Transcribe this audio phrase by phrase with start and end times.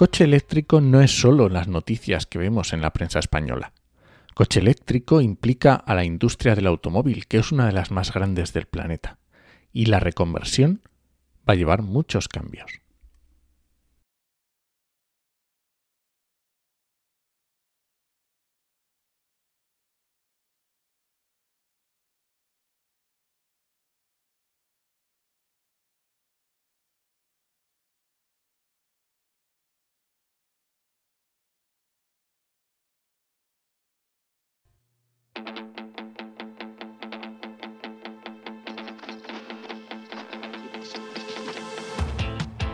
[0.00, 3.74] Coche eléctrico no es solo las noticias que vemos en la prensa española.
[4.32, 8.54] Coche eléctrico implica a la industria del automóvil, que es una de las más grandes
[8.54, 9.18] del planeta.
[9.74, 10.80] Y la reconversión
[11.46, 12.80] va a llevar muchos cambios.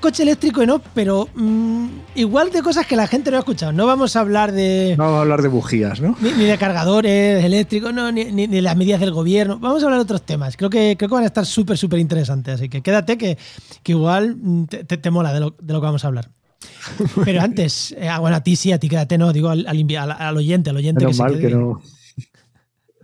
[0.04, 3.72] coche eléctrico no, pero mm, igual de cosas que la gente no ha escuchado.
[3.72, 4.96] No vamos a hablar de.
[4.98, 6.18] No vamos a hablar de bujías, ¿no?
[6.20, 9.60] Ni, de cargadores eléctricos, no, ni, de las medidas del gobierno.
[9.60, 10.58] Vamos a hablar de otros temas.
[10.58, 12.56] Creo que, creo que van a estar súper, súper interesantes.
[12.56, 13.38] Así que quédate que,
[13.86, 16.32] igual mm, te, mola de lo, que vamos a hablar.
[17.24, 20.38] Pero antes, eh, ah, bueno, a ti sí, a ti quédate, no, digo al, al,
[20.38, 21.82] oyente, al oyente que mal que no.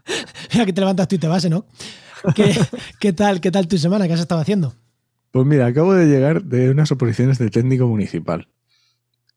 [0.54, 1.66] Mira que te levantas tú y te vas, ¿no?
[2.36, 2.54] ¿Qué,
[3.00, 4.06] ¿Qué, tal, ¿Qué tal tu semana?
[4.06, 4.74] ¿Qué has estado haciendo?
[5.32, 8.48] Pues mira, acabo de llegar de unas oposiciones de técnico municipal,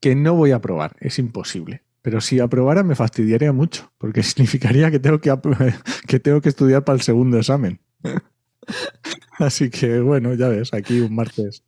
[0.00, 1.82] que no voy a aprobar, es imposible.
[2.02, 5.32] Pero si aprobara me fastidiaría mucho, porque significaría que tengo que,
[6.06, 7.80] que, tengo que estudiar para el segundo examen.
[9.38, 11.64] Así que bueno, ya ves, aquí un martes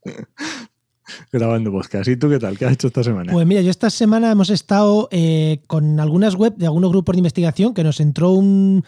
[1.33, 2.09] grabando podcast.
[2.09, 2.59] ¿Y tú qué tal?
[2.59, 3.33] ¿Qué has hecho esta semana?
[3.33, 7.19] Pues mira, yo esta semana hemos estado eh, con algunas web de algunos grupos de
[7.19, 8.85] investigación que nos entró un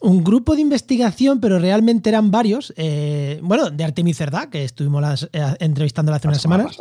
[0.00, 2.72] un grupo de investigación, pero realmente eran varios.
[2.76, 6.78] Eh, bueno, de Artemis Cerdá, que estuvimos las, eh, entrevistando hace unas semanas.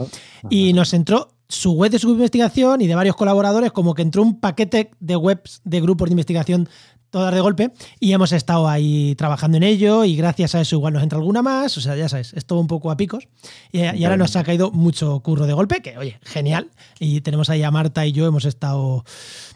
[0.50, 4.22] Y nos entró su web de su investigación y de varios colaboradores, como que entró
[4.22, 6.70] un paquete de webs de grupos de investigación
[7.10, 10.94] todas de golpe y hemos estado ahí trabajando en ello y gracias a eso igual
[10.94, 13.28] nos entra alguna más, o sea, ya sabes, es todo un poco a picos
[13.72, 16.70] y, ahora nos ha caído mucho curro de golpe, que oye, genial,
[17.00, 19.04] y tenemos ahí a Marta y yo hemos estado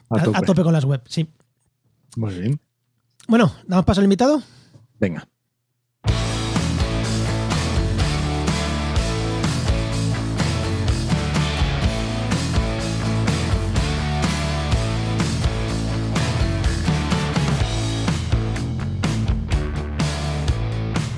[0.09, 1.27] a tope con las webs, sí.
[2.15, 2.59] Muy bien.
[3.27, 4.41] Bueno, ¿damos paso al invitado?
[4.99, 5.27] Venga.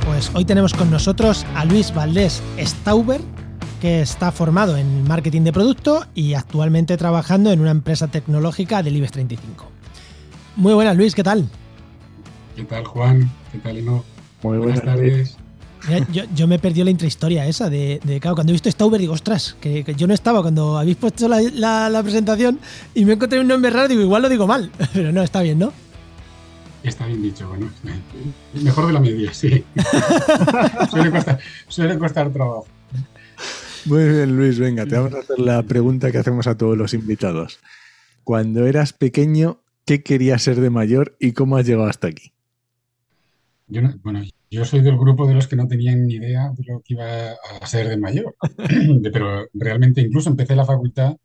[0.05, 3.19] Pues hoy tenemos con nosotros a Luis Valdés Stauber,
[3.81, 8.95] que está formado en marketing de producto y actualmente trabajando en una empresa tecnológica del
[8.95, 9.65] IBEX 35.
[10.55, 11.49] Muy buenas, Luis, ¿qué tal?
[12.55, 13.29] ¿Qué tal, Juan?
[13.51, 14.05] ¿Qué tal, Eno?
[14.41, 15.35] Muy buenas, tardes.
[16.33, 19.83] yo, me perdió la intrahistoria esa de, claro, cuando he visto Stauber digo, ostras, que,
[19.97, 22.59] yo no estaba cuando habéis puesto la, presentación
[22.93, 25.59] y me encontré un nombre raro, digo, igual lo digo mal, pero no, está bien,
[25.59, 25.73] ¿no?
[26.81, 27.69] Está bien dicho, bueno,
[28.53, 29.65] mejor de la media, sí.
[31.67, 32.67] suele, costar, trabajo.
[33.85, 36.93] Muy bien, Luis, venga, te vamos a hacer la pregunta que hacemos a todos los
[36.93, 37.59] invitados.
[38.23, 42.34] Cuando eras pequeño, ¿qué querías ser de mayor y cómo has llegado hasta aquí?
[43.67, 44.21] Yo bueno,
[44.51, 47.31] yo soy del grupo de los que no tenían ni idea de lo que iba
[47.31, 48.35] a ser de mayor,
[49.11, 51.15] pero realmente incluso empecé la facultad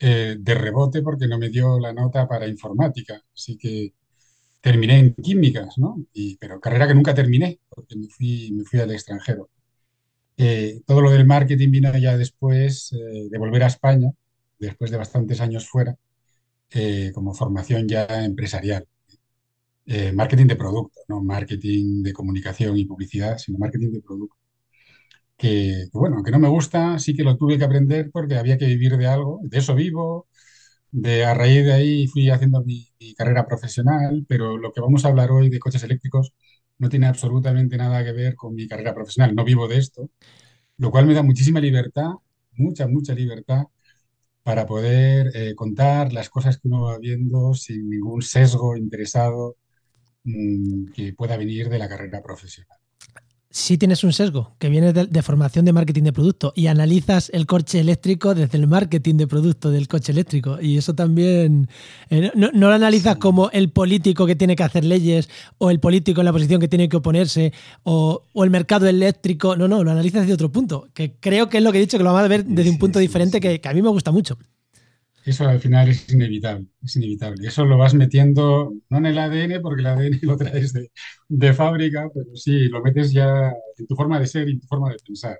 [0.00, 3.94] eh, de rebote porque no me dio la nota para informática, así que
[4.60, 6.04] terminé en químicas, ¿no?
[6.12, 9.50] Y, pero carrera que nunca terminé porque me fui, me fui al extranjero.
[10.36, 14.10] Eh, todo lo del marketing vino ya después eh, de volver a España,
[14.58, 15.96] después de bastantes años fuera,
[17.14, 18.86] como formación ya empresarial.
[19.86, 24.36] Eh, marketing de producto, no marketing de comunicación y publicidad, sino marketing de producto.
[25.36, 28.66] Que, bueno, aunque no me gusta, sí que lo tuve que aprender porque había que
[28.66, 30.28] vivir de algo, de eso vivo,
[30.92, 35.08] de a raíz de ahí fui haciendo mi, carrera profesional, pero lo que vamos a
[35.08, 36.32] hablar hoy de coches eléctricos
[36.78, 40.10] no tiene absolutamente nada que ver con mi carrera profesional, no vivo de esto,
[40.78, 42.10] lo cual me da muchísima libertad,
[42.52, 43.64] mucha, mucha libertad
[44.42, 49.56] para poder eh, contar las cosas que uno va viendo sin ningún sesgo interesado
[50.24, 52.78] Mm, que pueda venir de la carrera profesional.
[53.50, 57.44] si tienes un sesgo que viene de, formación de marketing de producto y analizas el
[57.44, 60.58] coche eléctrico desde el marketing de producto del coche eléctrico.
[60.58, 61.68] Y eso también
[62.08, 65.28] eh, no, lo analizas como el político que tiene que hacer leyes
[65.58, 67.52] o el político en la posición que tiene que oponerse
[67.82, 69.54] o, el mercado eléctrico.
[69.56, 71.98] No, no, lo analizas desde otro punto, que creo que es lo que he dicho,
[71.98, 74.12] que lo vamos a ver desde un punto diferente que, que a mí me gusta
[74.12, 74.38] mucho.
[75.24, 77.46] Eso al final es inevitable, es inevitable.
[77.46, 80.90] Eso lo vas metiendo, no en el ADN, porque el ADN lo traes de,
[81.28, 84.66] de, fábrica, pero sí, lo metes ya en tu forma de ser y en tu
[84.66, 85.38] forma de pensar.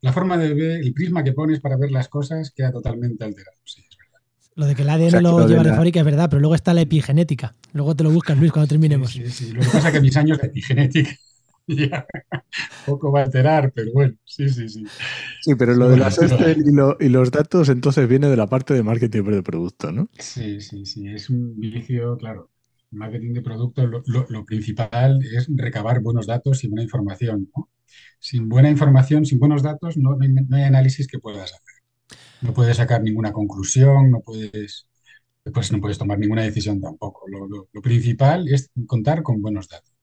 [0.00, 3.56] La forma de ver, el prisma que pones para ver las cosas queda totalmente alterado,
[3.64, 4.20] sí, es verdad.
[4.54, 6.82] Lo de que el ADN lo lleva de fábrica es verdad, pero luego está la
[6.82, 7.54] epigenética.
[7.72, 9.10] Luego te lo buscas, Luis, cuando terminemos.
[9.10, 11.10] Sí, sí, Lo que pasa es que mis años de epigenética
[11.90, 12.06] ya
[12.84, 14.84] poco va a alterar, pero bueno, sí, sí, sí.
[15.42, 16.64] Sí, pero lo de las Excel
[17.00, 20.08] y, los datos entonces viene de la parte de marketing de producto, ¿no?
[20.18, 22.50] Sí, sí, sí, es un vicio, claro.
[22.92, 27.50] Marketing de producto, lo, principal es recabar buenos datos y buena información.
[28.20, 31.60] Sin buena información, sin buenos datos, no, hay, análisis que puedas hacer.
[32.42, 34.86] No puedes sacar ninguna conclusión, no puedes,
[35.52, 37.26] pues no puedes tomar ninguna decisión tampoco.
[37.28, 39.95] lo principal es contar con buenos datos.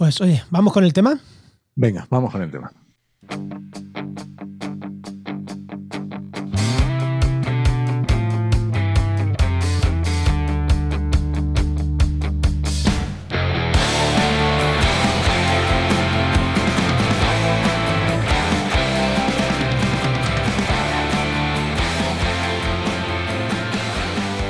[0.00, 1.20] Pues oye, ¿vamos con el tema?
[1.74, 2.72] Venga, vamos con el tema.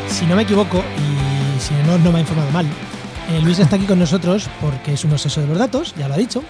[0.06, 2.66] Si no me equivoco, y si no, no me ha informado mal,
[3.30, 6.14] eh, Luis está aquí con nosotros porque es un obseso de los datos, ya lo
[6.14, 6.42] ha dicho.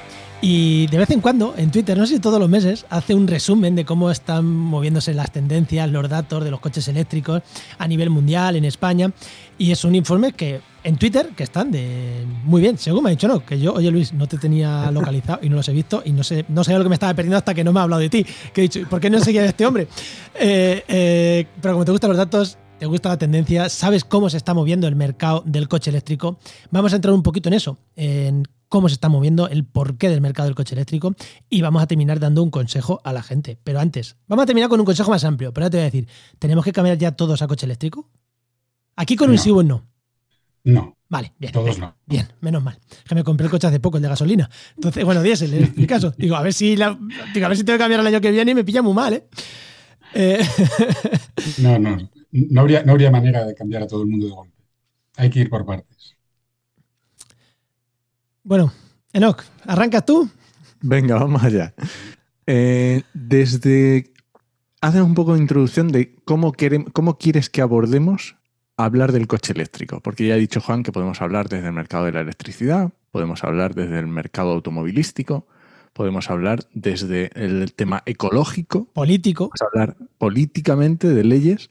[0.43, 3.29] Y de vez en cuando, en Twitter, no sé si todos los meses, hace un
[3.29, 7.43] resumen de cómo están moviéndose las tendencias, los datos de los coches eléctricos
[7.77, 9.13] a nivel mundial, en España.
[9.59, 13.13] Y es un informe que en Twitter que están de muy bien, según me ha
[13.13, 16.03] dicho no, que yo, oye Luis, no te tenía localizado y no los he visto
[16.07, 17.83] y no sé, no sé lo que me estaba perdiendo hasta que no me ha
[17.83, 18.25] hablado de ti.
[18.55, 19.87] Que he dicho, ¿por qué no seguía a este hombre?
[20.35, 24.39] Eh, eh, pero como te gustan los datos, te gusta la tendencia, sabes cómo se
[24.39, 26.39] está moviendo el mercado del coche eléctrico.
[26.71, 30.23] Vamos a entrar un poquito en eso, en cómo se está moviendo, el porqué del
[30.23, 31.15] mercado del coche eléctrico
[31.51, 33.59] y vamos a terminar dando un consejo a la gente.
[33.65, 35.85] Pero antes, vamos a terminar con un consejo más amplio, pero ahora te voy a
[35.85, 38.09] decir, ¿tenemos que cambiar ya todos a coche eléctrico?
[38.97, 39.85] Aquí con un sí o no.
[40.65, 40.97] No.
[41.11, 41.53] Vale, bien.
[41.53, 41.95] Todos no.
[42.07, 42.79] Bien, menos mal.
[43.07, 44.49] Que me compré el coche hace poco, el de gasolina.
[44.77, 46.15] Entonces, bueno, diésel, en mi caso.
[46.17, 46.99] Digo, a ver si la,
[47.35, 48.95] digo, a ver si tengo que cambiar el año que viene y me pilla muy
[48.95, 49.29] mal, ¿eh?
[50.15, 50.41] eh
[51.59, 54.55] no, no no habría, no habría manera de cambiar a todo el mundo de golpe.
[55.17, 56.17] Hay que ir por partes.
[58.43, 58.73] Bueno,
[59.13, 60.29] Enoch, ¿arrancas tú?
[60.81, 61.75] Venga, vamos allá.
[62.47, 64.13] Eh, desde.
[64.81, 66.55] Haces un poco de introducción de cómo,
[66.95, 68.37] cómo quieres que abordemos
[68.79, 70.01] hablar del coche eléctrico.
[70.01, 73.45] Porque ya ha dicho Juan que podemos hablar desde el mercado de la electricidad, podemos
[73.45, 75.47] hablar desde el mercado automovilístico,
[75.93, 81.69] podemos hablar desde el tema ecológico, político, podemos hablar políticamente de leyes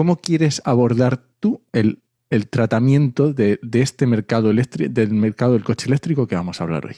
[0.00, 2.00] ¿Cómo quieres abordar tú el,
[2.48, 6.96] tratamiento de, este mercado eléctrico, del mercado del coche eléctrico que vamos a hablar hoy?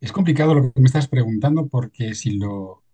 [0.00, 2.84] Es complicado lo que me estás preguntando porque si lo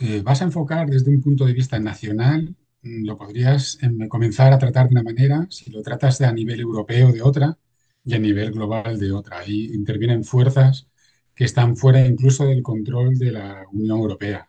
[0.00, 4.52] eh, vas a enfocar desde un punto de vista nacional, mm, lo podrías em, comenzar
[4.52, 7.56] a tratar de una manera, si lo tratas de a nivel europeo de otra
[8.04, 9.38] y a nivel global de otra.
[9.38, 10.86] Ahí intervienen fuerzas
[11.34, 14.46] que están fuera incluso del control de la Unión Europea.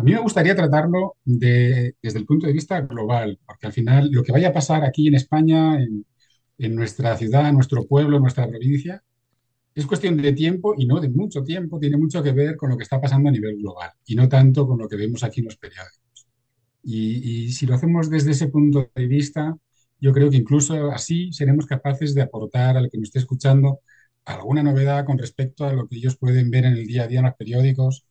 [0.00, 4.22] A mí me gustaría tratarlo desde el punto de vista global, porque al final lo
[4.22, 8.48] que vaya a pasar aquí en España, en, nuestra ciudad, en nuestro pueblo, en nuestra
[8.48, 9.04] provincia,
[9.74, 12.78] es cuestión de tiempo y no de mucho tiempo, tiene mucho que ver con lo
[12.78, 15.46] que está pasando a nivel global y no tanto con lo que vemos aquí en
[15.46, 16.26] los periódicos.
[16.82, 19.54] Y, y si lo hacemos desde ese punto de vista,
[20.00, 23.80] yo creo que incluso así seremos capaces de aportar al que nos esté escuchando
[24.24, 27.18] alguna novedad con respecto a lo que ellos pueden ver en el día a día
[27.18, 28.06] en los periódicos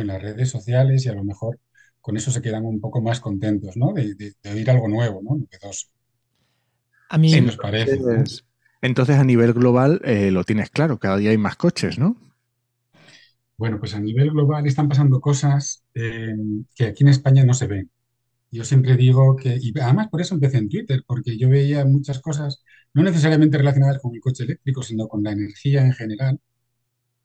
[0.00, 1.58] en las redes sociales y a lo mejor
[2.00, 3.92] con eso se quedan un poco más contentos, ¿no?
[3.92, 5.38] De, oír algo nuevo, ¿no?
[7.10, 7.98] A mí nos parece.
[8.80, 12.16] Entonces, a nivel global eh, lo tienes claro, cada día hay más coches, ¿no?
[13.56, 16.32] Bueno, pues a nivel global están pasando cosas eh,
[16.76, 17.90] que aquí en España no se ven.
[18.50, 22.20] Yo siempre digo que, y además por eso empecé en Twitter, porque yo veía muchas
[22.20, 22.62] cosas,
[22.94, 26.40] no necesariamente relacionadas con el coche eléctrico, sino con la energía en general,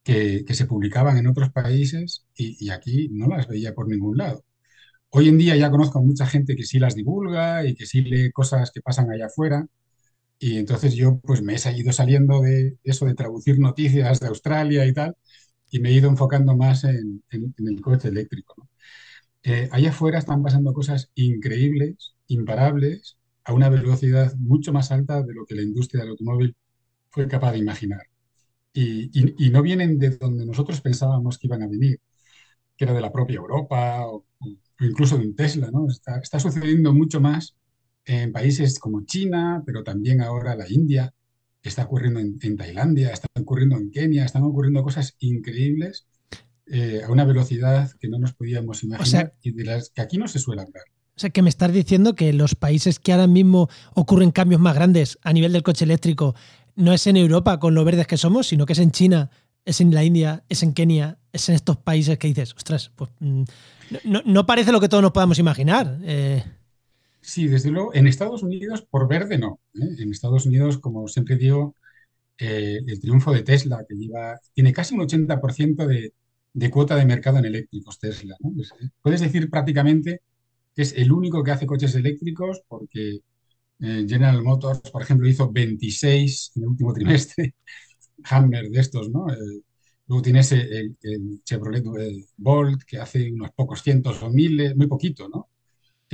[0.04, 4.44] que, se publicaban en otros países y, aquí no las veía por ningún lado.
[5.10, 8.02] Hoy en día ya conozco a mucha gente que sí las divulga y que sí
[8.02, 9.68] lee cosas que pasan allá afuera.
[10.40, 14.86] Y entonces yo pues me he ido saliendo de eso de traducir noticias de Australia
[14.88, 15.16] y tal,
[15.72, 18.70] y me he ido enfocando más en, el coche eléctrico.
[19.44, 25.34] Eh, allá afuera están pasando cosas increíbles, imparables, a una velocidad mucho más alta de
[25.34, 26.56] lo que la industria del automóvil
[27.12, 28.13] fue capaz de imaginar.
[28.74, 32.00] Y, no vienen de donde nosotros pensábamos que iban a venir,
[32.76, 34.26] que era de la propia Europa o,
[34.80, 35.88] incluso de un Tesla, ¿no?
[35.88, 37.56] Está, está, sucediendo mucho más
[38.06, 41.14] en países como China, pero también ahora la India,
[41.62, 46.06] está ocurriendo en, Tailandia, está ocurriendo en Kenia, están ocurriendo cosas increíbles
[46.66, 50.28] eh, a una velocidad que no nos podíamos imaginar y de las que aquí no
[50.28, 50.84] se suele hablar.
[51.16, 54.74] O sea, que me estás diciendo que los países que ahora mismo ocurren cambios más
[54.74, 56.36] grandes a nivel del coche eléctrico
[56.76, 59.30] no es en Europa con lo verdes que somos, sino que es en China,
[59.66, 63.10] es en la India, es en Kenia, es en estos países que dices, ostras, pues
[63.20, 63.44] mm,
[64.26, 66.00] no, parece lo que todos nos podamos imaginar.
[66.04, 66.44] Eh.
[67.22, 69.60] Sí, desde luego, en Estados Unidos por verde no.
[69.76, 69.96] ¿eh?
[70.00, 71.76] En Estados Unidos, como siempre digo,
[72.38, 76.14] eh, el triunfo de Tesla, que lleva, tiene casi un 80% de,
[76.54, 78.36] de, cuota de mercado en eléctricos Tesla.
[79.02, 80.22] puedes decir prácticamente
[80.76, 83.20] que es el único que hace coches eléctricos porque
[83.86, 87.56] eh, General Motors, por ejemplo, hizo 26 en el último trimestre,
[88.24, 89.30] Hammer de estos, ¿no?
[89.30, 89.62] Eh,
[90.08, 90.96] luego tienes el,
[91.44, 95.50] Chevrolet eh, Bolt, que hace unos pocos cientos o miles, muy poquito, ¿no?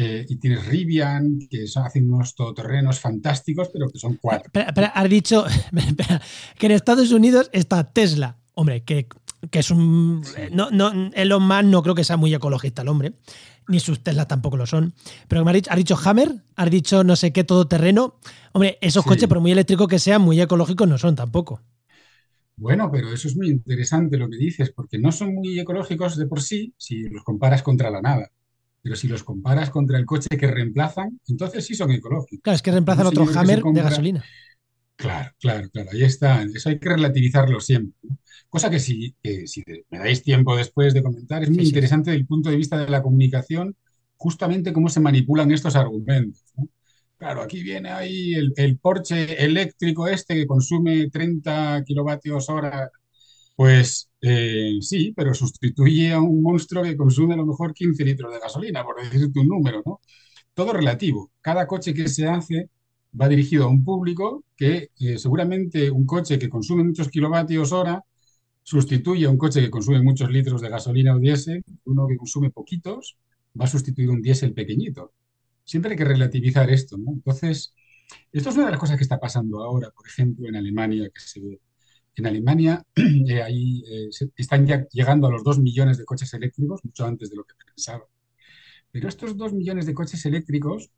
[0.02, 4.50] y tienes Rivian, que son, hacen unos todoterrenos fantásticos, pero que son cuatro.
[4.54, 5.44] Pero, has dicho
[6.58, 8.38] que en Estados Unidos está Tesla.
[8.54, 9.08] Hombre, que,
[9.52, 10.24] que es un.
[10.54, 13.16] No, no, Elon Musk no creo que sea muy ecologista el hombre
[13.70, 14.94] ni sus Tesla tampoco lo son.
[15.28, 18.16] Pero me has dicho, Hammer, has dicho no sé qué todoterreno.
[18.52, 21.62] Hombre, esos coches, por muy eléctricos que sean, muy ecológicos no son tampoco.
[22.58, 26.26] Bueno, pero eso es muy interesante lo que dices, porque no son muy ecológicos de
[26.26, 28.30] por sí si los comparas contra la nada.
[28.82, 32.42] Pero si los comparas contra el coche que reemplazan, entonces sí son ecológicos.
[32.44, 34.24] Claro, es que reemplazan otro Hammer de gasolina.
[35.00, 36.44] Claro, claro, claro, ahí está.
[36.44, 37.98] Eso hay que relativizarlo siempre.
[38.50, 39.16] Cosa que si,
[39.46, 42.78] si me dais tiempo después de comentar, es muy interesante desde el punto de vista
[42.78, 43.78] de la comunicación,
[44.18, 46.44] justamente cómo se manipulan estos argumentos.
[47.18, 52.90] Claro, aquí viene ahí el, el, Porsche eléctrico este que consume 30 kilovatios hora.
[53.56, 58.34] Pues eh, sí, pero sustituye a un monstruo que consume a lo mejor 15 litros
[58.34, 60.02] de gasolina, por decirte un número, ¿no?
[60.54, 61.32] Todo relativo.
[61.40, 62.70] Cada coche que se hace
[63.20, 68.04] va dirigido a un público que eh, seguramente un coche que consume muchos kilovatios hora
[68.64, 72.52] sustituye a un coche que consume muchos litros de gasolina o diésel, uno que consume
[72.52, 73.18] poquitos
[73.60, 75.14] va a sustituir un diésel pequeñito.
[75.64, 76.98] Siempre hay que relativizar esto.
[76.98, 77.74] Entonces,
[78.32, 81.22] esto es una de las cosas que está pasando ahora, por ejemplo, en Alemania, que
[81.22, 81.60] se ve.
[82.16, 86.84] En Alemania eh, ahí, eh, están ya llegando a los 2 millones de coches eléctricos,
[86.84, 88.06] mucho antes de lo que pensaba.
[88.92, 90.92] Pero estos 2 millones de coches eléctricos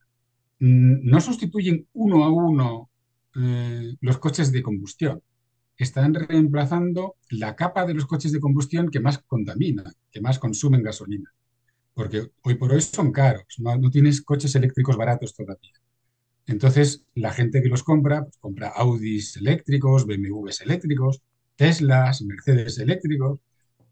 [0.62, 2.92] no sustituyen uno a uno
[3.36, 5.22] eh, los coches de combustión.
[5.76, 10.84] Están reemplazando la capa de los coches de combustión que más contamina, que más consumen
[10.84, 11.34] gasolina.
[11.96, 15.74] Porque hoy por hoy son caros, no, tienes coches eléctricos baratos todavía.
[16.46, 21.22] Entonces, la gente que los compra, pues, compra Audis eléctricos, BMWs eléctricos,
[21.56, 23.40] Teslas, Mercedes eléctricos.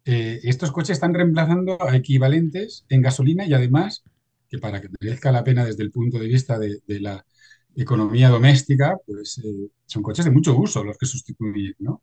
[0.05, 4.03] Eh, estos coches están reemplazando a equivalentes en gasolina y además
[4.49, 7.25] que para que merezca la pena desde el punto de vista de, la
[7.75, 12.01] economía doméstica, pues eh, son coches de mucho uso los que sustituyen, ¿no?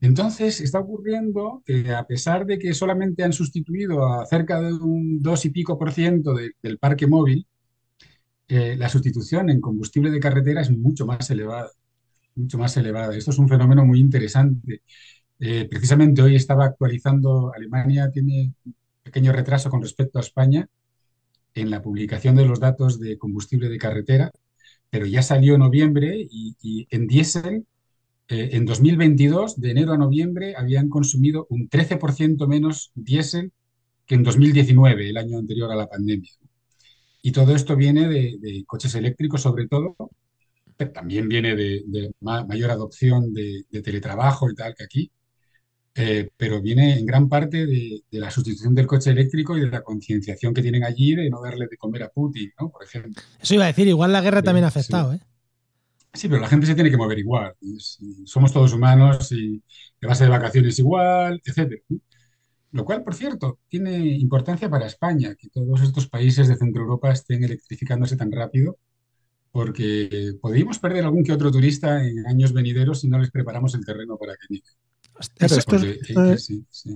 [0.00, 5.22] Entonces está ocurriendo que a pesar de que solamente han sustituido a cerca de un
[5.22, 7.46] 2 y pico por ciento del parque móvil,
[8.48, 11.70] eh, la sustitución en combustible de carretera es mucho más elevada,
[12.34, 13.16] mucho más elevada.
[13.16, 14.82] Esto es un fenómeno muy interesante.
[15.38, 20.68] Eh, precisamente hoy estaba actualizando, Alemania tiene un pequeño retraso con respecto a España,
[21.54, 24.32] en la publicación de los datos de combustible de carretera,
[24.90, 27.66] pero ya salió en noviembre y, en diésel,
[28.28, 33.52] eh, en 2022, de enero a noviembre, habían consumido un 13% menos diésel
[34.06, 36.30] que en 2019, el año anterior a la pandemia.
[37.22, 39.96] Y todo esto viene de, coches eléctricos, sobre todo,
[40.76, 45.10] pero también viene de, mayor adopción de, teletrabajo y tal que aquí.
[45.94, 49.82] Eh, pero viene en gran parte de, la sustitución del coche eléctrico y de la
[49.82, 52.70] concienciación que tienen allí de no darle de comer a Putin, ¿no?
[52.70, 53.22] Por ejemplo.
[53.40, 55.18] Eso iba a decir, igual la guerra también ha afectado, sí.
[55.18, 55.26] ¿eh?
[56.14, 57.54] Sí, pero la gente se tiene que mover igual.
[58.24, 59.62] somos todos humanos y
[59.98, 61.82] te vas de vacaciones igual, etc.
[62.72, 67.12] Lo cual, por cierto, tiene importancia para España, que todos estos países de Centro Europa
[67.12, 68.78] estén electrificándose tan rápido,
[69.52, 73.84] porque podríamos perder algún que otro turista en años venideros si no les preparamos el
[73.84, 74.72] terreno para que lleguen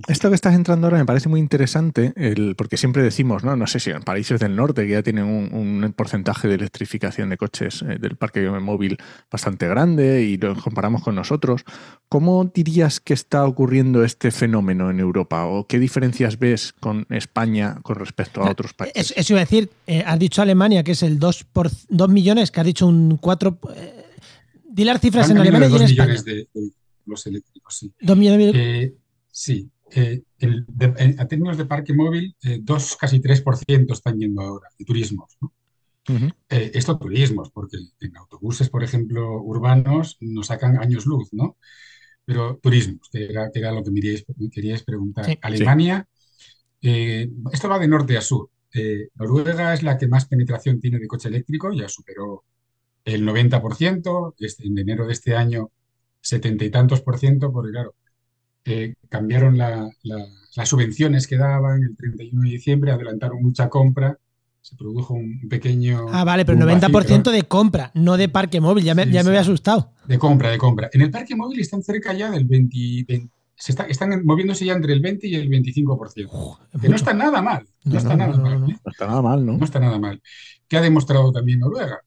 [0.07, 3.55] esto, que estás entrando ahora me parece muy interesante, el, porque siempre decimos, ¿no?
[3.55, 7.37] no sé si en países del norte que ya tienen un, porcentaje de electrificación de
[7.37, 8.97] coches eh, del parque móvil
[9.31, 11.63] bastante grande y lo comparamos con nosotros,
[12.09, 15.45] ¿cómo dirías que está ocurriendo este fenómeno en Europa?
[15.45, 19.13] ¿O qué diferencias ves con España con respecto a otros países?
[19.15, 22.51] Eso, iba a decir, eh, has dicho Alemania que es el 2, por, 2 millones,
[22.51, 23.59] que has dicho un 4...
[23.75, 24.03] Eh,
[24.77, 26.15] di las cifras en Alemania y en España.
[27.05, 27.29] los.
[28.55, 28.93] Eh,
[29.31, 34.17] sí, eh, el- de- en- a términos de parque móvil, eh, dos, casi 3% están
[34.17, 35.37] yendo ahora, de turismos.
[36.49, 41.57] Eh, esto turismos, porque en autobuses, por ejemplo, urbanos, nos sacan años luz, ¿no?
[42.25, 45.25] Pero turismos, que era, que era lo que me queríais, me queríais preguntar.
[45.25, 45.39] Sí.
[45.41, 46.07] Alemania,
[46.81, 48.49] eh, esto va de norte a sur.
[48.73, 52.43] Eh, Noruega es la que más penetración tiene de coche eléctrico, ya superó
[53.05, 55.71] el 90%, este- en enero de este año,
[56.21, 57.95] setenta y tantos por ciento, porque claro,
[58.65, 64.17] eh, cambiaron la- la- las subvenciones que daban el 31 de diciembre, adelantaron mucha compra,
[64.61, 66.07] se produjo un pequeño...
[66.11, 68.83] Ah, vale, pero boom 90% de compra, no de parque móvil.
[68.83, 69.91] Ya me, Sí, ya me había asustado.
[70.05, 70.89] de compra, de compra.
[70.91, 74.73] En el parque móvil están cerca ya del 20, 20 se está- están moviéndose ya
[74.73, 76.29] entre el 20 y el 25%.
[76.31, 78.69] Uf, es Que no está nada mal, no, No, está no, nada no, mal.
[78.71, 78.77] ¿eh?
[78.83, 79.57] No está nada mal, ¿no?
[79.57, 80.21] No está nada mal.
[80.67, 81.99] ¿Qué ha demostrado también Noruega?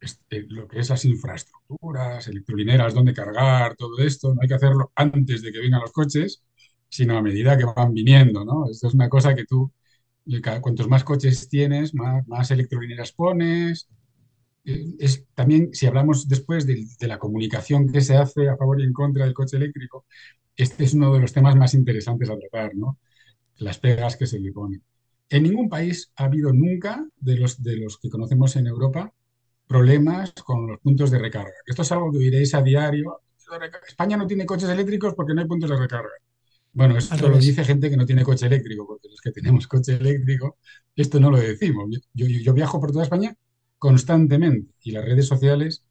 [0.00, 4.92] Este, lo que es las infraestructuras, electrolineras, dónde cargar, todo esto, no hay que hacerlo
[4.96, 6.42] antes de que vengan los coches,
[6.88, 8.68] sino a medida que van viniendo, ¿no?
[8.70, 9.72] Esto es una cosa que tú,
[10.62, 13.88] cuantos más coches tienes, más, más electrolineras pones.
[14.64, 18.80] Eh, Es también, si hablamos después de, de la comunicación que se hace a favor
[18.80, 20.06] y en contra del coche eléctrico,
[20.56, 22.98] este es uno de los temas más interesantes a tratar, ¿no?
[23.58, 24.82] Las pegas que se le ponen.
[25.30, 29.12] En ningún país ha habido nunca, de los, de los que conocemos en Europa,
[29.70, 31.52] problemas con los puntos de recarga.
[31.66, 33.20] Esto es algo que oiréis a diario.
[33.86, 36.10] España no tiene coches eléctricos porque no hay puntos de recarga.
[36.72, 39.94] Bueno, esto lo dice gente que no tiene coche eléctrico, porque los que tenemos coche
[39.96, 40.58] eléctrico,
[40.96, 41.86] esto no lo decimos.
[41.90, 43.36] Yo, yo- yo viajo por toda España
[43.78, 45.84] constantemente y las redes sociales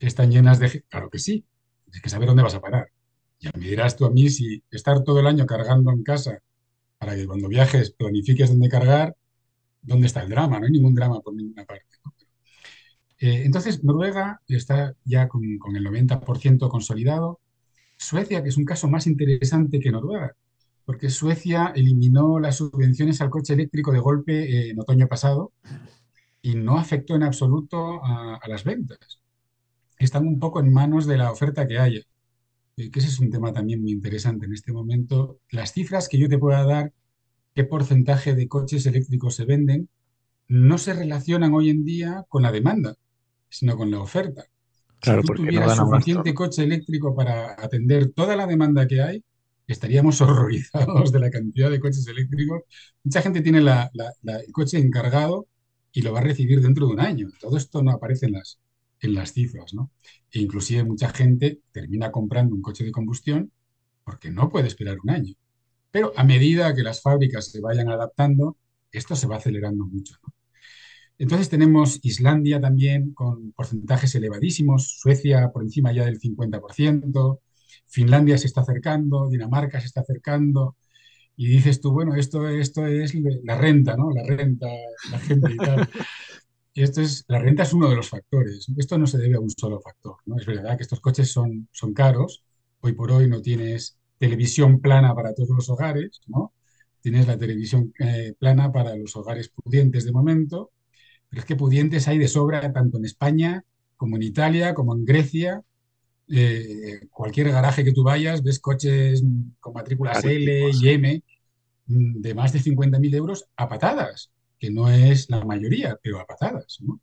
[0.00, 0.84] están llenas de...
[0.88, 1.46] Claro que sí,
[1.92, 2.88] hay que saber dónde vas a parar.
[3.40, 6.40] Ya me dirás tú a mí si estar todo el año cargando en casa
[6.98, 9.16] para que cuando viajes planifiques dónde cargar,
[9.82, 10.60] ¿dónde está el drama?
[10.60, 11.86] No hay ningún drama por ninguna parte.
[12.04, 12.12] ¿no?
[13.20, 17.40] Eh, entonces, Noruega está ya con, el 90% consolidado.
[17.98, 20.34] Suecia, que es un caso más interesante que Noruega,
[20.86, 25.52] porque Suecia eliminó las subvenciones al coche eléctrico de golpe eh, en otoño pasado
[26.42, 28.98] y no afectó en absoluto a, a las ventas.
[29.98, 32.00] Están un poco en manos de la oferta que haya,
[32.78, 35.40] eh, que ese es un tema también muy interesante en este momento.
[35.50, 36.92] Las cifras que yo te pueda dar,
[37.54, 39.90] qué porcentaje de coches eléctricos se venden,
[40.48, 42.96] no se relacionan hoy en día con la demanda,
[43.50, 44.44] sino con la oferta.
[45.00, 49.24] Claro, si tú no tuvieras suficiente coche eléctrico para atender toda la demanda que hay,
[49.66, 52.62] estaríamos horrorizados de la cantidad de coches eléctricos.
[53.04, 55.46] Mucha gente tiene la- la- la- el coche encargado
[55.92, 57.28] y lo va a recibir dentro de un año.
[57.40, 58.60] Todo esto no aparece en las,
[59.00, 59.90] en las cifras, ¿no?
[60.32, 63.52] E inclusive mucha gente termina comprando un coche de combustión
[64.04, 65.34] porque no puede esperar un año.
[65.90, 68.56] Pero a medida que las fábricas se vayan adaptando,
[68.92, 70.32] esto se va acelerando mucho, ¿no?
[71.20, 77.40] Entonces tenemos Islandia también con porcentajes elevadísimos, Suecia por encima ya del 50%,
[77.86, 80.76] Finlandia se está acercando, Dinamarca se está acercando,
[81.36, 84.10] y dices tú, bueno, esto, esto es la renta, ¿no?
[84.12, 84.66] La renta,
[85.10, 85.88] la gente y tal.
[86.74, 88.66] Esto es, la renta es uno de los factores.
[88.76, 90.36] Esto no se debe a un solo factor, ¿no?
[90.38, 92.44] Es verdad que estos coches son, son caros.
[92.80, 96.54] Hoy por hoy no tienes televisión plana para todos los hogares, ¿no?
[97.00, 100.70] Tienes la televisión eh, plana para los hogares pudientes de momento,
[101.30, 103.64] pero es que pudientes hay de sobra tanto en España
[103.96, 105.62] como en Italia, como en Grecia.
[106.28, 109.22] Eh, cualquier garaje que tú vayas, ves coches
[109.60, 111.22] con matrículas L y M
[111.86, 116.26] mm, de más de 50.000 euros a patadas, que no es la mayoría, pero a
[116.26, 117.00] patadas, ¿no?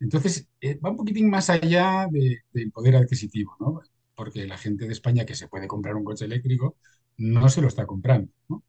[0.00, 3.80] Entonces, eh, va un poquitín más allá de- del poder adquisitivo, ¿no?
[4.14, 6.76] Porque la gente de España que se puede comprar un coche eléctrico
[7.18, 8.64] no se lo está comprando, ¿no?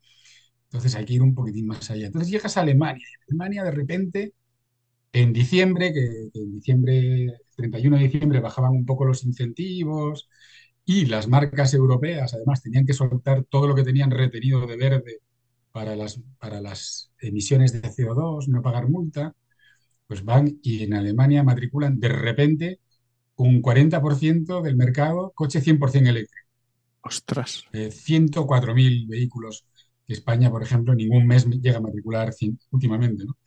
[0.66, 2.08] Entonces hay que ir un poquitín más allá.
[2.08, 3.06] Entonces llegas a Alemania.
[3.10, 4.34] y Alemania de repente,
[5.14, 10.30] en diciembre, que, que en diciembre, el 31 de diciembre bajaban un poco los incentivos
[10.86, 15.20] y las marcas europeas además tenían que soltar todo lo que tenían retenido de verde
[15.72, 19.36] para las, para las emisiones de CO2, no pagar multa,
[20.08, 22.80] pues van y en Alemania matriculan de repente
[23.36, 26.50] un 40% del mercado coche 100% eléctrico.
[27.02, 27.66] Ostras.
[27.72, 29.66] Eh, 104.000 vehículos
[30.06, 33.38] que España, por ejemplo, ningún mes llega a matricular 100 últimamente, ¿no?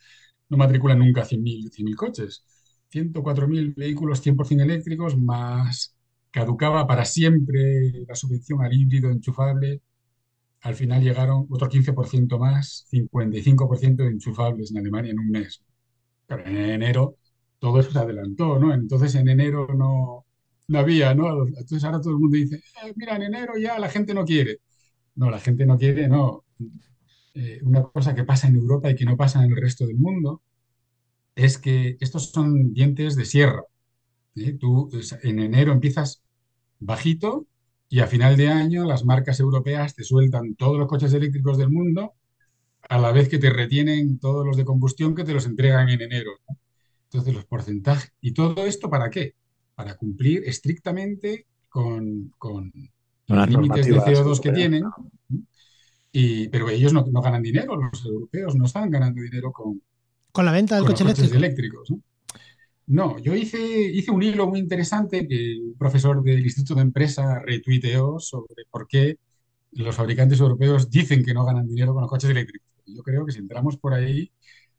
[0.53, 2.45] No matricula nunca 100.000 100.000 coches.
[2.91, 5.97] 104.000 vehículos 100% eléctricos, más
[6.31, 9.81] caducaba para siempre la subvención al híbrido enchufable.
[10.63, 15.63] Al final llegaron otro 15% más, 55% de enchufables en Alemania en un mes.
[16.27, 17.17] Pero en enero
[17.59, 18.75] todo eso se adelantó, ¿no?
[18.75, 20.27] Entonces en enero no,
[20.69, 21.47] no había, ¿no?
[21.49, 24.59] Entonces ahora todo el mundo dice, "Eh, mira, en enero ya la gente no quiere.
[25.17, 26.45] No, la gente no quiere, no.
[27.35, 29.97] Eh, una cosa que pasa en Europa y que no pasa en el resto del
[29.97, 30.43] mundo
[31.35, 33.65] es que estos son dientes de sierra.
[34.37, 34.53] ¿eh?
[34.53, 34.91] Tú
[35.23, 36.23] en enero empiezas
[36.79, 37.47] bajito
[37.89, 41.71] y a final de año las marcas europeas te sueltan todos los coches eléctricos del
[41.71, 42.15] mundo
[42.89, 46.01] a la vez que te retienen todos los de combustión que te los entregan en
[46.03, 46.33] enero.
[47.05, 48.13] Entonces, los porcentajes.
[48.21, 49.35] ¿Y todo esto para qué?
[49.75, 52.33] Para cumplir estrictamente con,
[53.27, 54.85] los límites de CO2 que tienen.
[56.13, 59.81] Y, pero ellos no, ganan dinero, los europeos no están ganando dinero con,
[60.31, 61.93] con la venta del coche los coches eléctricos.
[62.87, 63.19] ¿no?
[63.19, 68.19] yo hice, hice un hilo muy interesante que un profesor del Instituto de Empresa retuiteó
[68.19, 69.17] sobre por qué
[69.73, 72.69] los fabricantes europeos dicen que no ganan dinero con los coches eléctricos.
[72.85, 74.31] Yo creo que si entramos por ahí,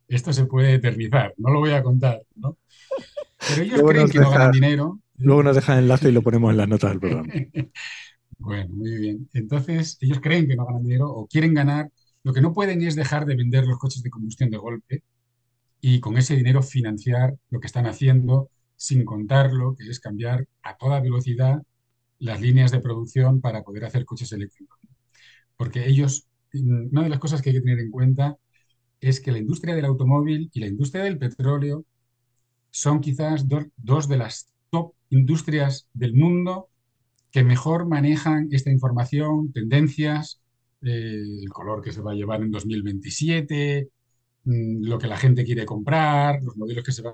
[0.07, 1.33] esto se puede eternizar.
[1.37, 2.57] No lo voy a contar, ¿no?
[3.49, 4.99] Pero ellos creen que no ganan dinero.
[5.17, 7.33] Luego nos dejan el enlace y lo ponemos en las notas del programa.
[8.43, 9.29] bueno, muy bien.
[9.33, 11.89] Entonces, ellos creen que no ganan dinero o quieren ganar.
[12.23, 15.03] Lo que no pueden es dejar de vender los coches de combustión de golpe
[15.81, 20.77] y con ese dinero financiar lo que están haciendo sin contarlo, que es cambiar a
[20.77, 21.63] toda velocidad
[22.19, 24.79] las líneas de producción para poder hacer coches eléctricos.
[25.57, 28.37] Porque ellos, una de las cosas que hay que tener en cuenta
[29.01, 31.85] es que la industria del automóvil y la industria del petróleo
[32.71, 33.45] son quizás
[33.77, 36.69] dos de las top industrias del mundo
[37.33, 40.39] que mejor manejan esta información, tendencias,
[40.83, 43.89] eh, el color que se va a llevar en 2027,
[44.45, 47.13] mm, lo que la gente quiere comprar, los modelos que se va...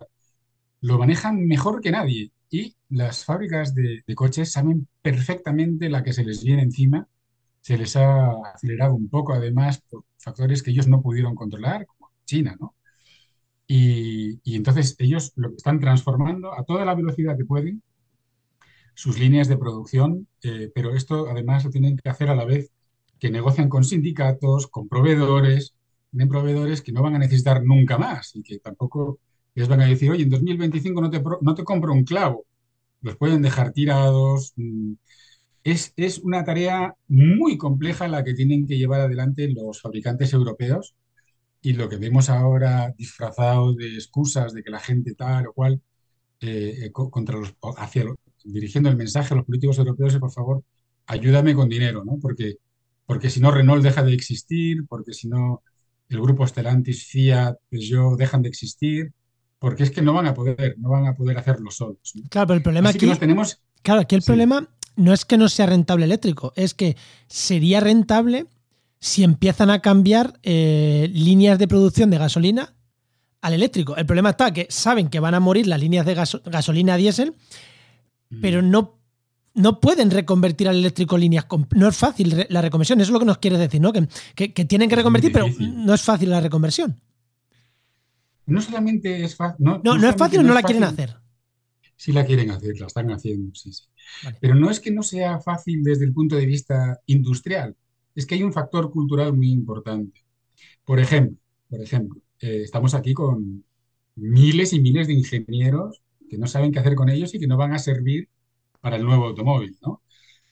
[0.82, 6.26] Lo manejan mejor que nadie y las fábricas de, coches saben perfectamente la que se
[6.26, 7.08] les viene encima.
[7.62, 12.12] Se les ha acelerado un poco, además, por factores que ellos no pudieron controlar, como
[12.26, 12.76] China, ¿no?
[13.68, 17.84] Y, entonces ellos lo están transformando a toda la velocidad que pueden
[19.00, 22.70] sus líneas de producción, eh, pero esto además lo tienen que hacer a la vez
[23.18, 25.74] que negocian con sindicatos, con proveedores,
[26.12, 29.20] tienen proveedores que no van a necesitar nunca más y que tampoco
[29.56, 32.46] les van a decir, oye, en 2025 no te, no te compro un clavo,
[33.02, 34.52] los pueden dejar tirados.
[34.58, 34.94] Mm,
[35.64, 40.94] es, es una tarea muy compleja la que tienen que llevar adelante los fabricantes europeos
[41.62, 45.82] y lo que vemos ahora disfrazado de excusas de que la gente tal o cual,
[46.42, 48.06] eh, eh, contra los, hacia
[48.44, 50.64] dirigiendo el mensaje a los políticos europeos es, por favor,
[51.08, 52.18] ayúdame con dinero, ¿no?
[52.22, 52.56] Porque,
[53.06, 55.64] porque si no, Renault deja de existir, porque si no,
[56.10, 59.12] el grupo Stellantis, Fiat, Peugeot dejan de existir,
[59.60, 62.14] porque es que no van a poder, no van a poder hacerlo solos.
[62.30, 63.62] Claro, pero el problema aquí, que tenemos...
[63.82, 66.98] Claro, aquí el problema no es que no sea rentable eléctrico, es que
[67.28, 68.48] sería rentable
[69.00, 72.76] si empiezan a cambiar eh, líneas de producción de gasolina
[73.42, 73.96] al eléctrico.
[73.96, 77.36] El problema está que saben que van a morir las líneas de gasolina diésel,
[78.30, 78.42] mm.
[78.42, 79.00] pero no,
[79.54, 81.46] no pueden reconvertir al eléctrico líneas.
[81.76, 83.92] No es fácil la reconversión, eso es lo que nos quiere decir, ¿no?
[83.92, 84.08] Que,
[84.66, 87.00] tienen que reconvertir, pero no es fácil la reconversión.
[88.46, 89.64] No solamente es fácil.
[89.64, 91.16] No, no, es fácil o no, la quieren hacer.
[91.96, 93.84] Sí la quieren hacer, la están haciendo, sí, sí.
[94.40, 97.76] Pero no es que no sea fácil desde el punto de vista industrial
[98.16, 100.24] es que hay un factor cultural muy importante.
[100.86, 101.38] Por ejemplo,
[101.70, 103.64] por ejemplo eh, estamos aquí con
[104.16, 107.58] miles y miles de ingenieros que no saben qué hacer con ellos y que no
[107.58, 108.30] van a servir
[108.82, 110.02] para el nuevo automóvil, ¿no?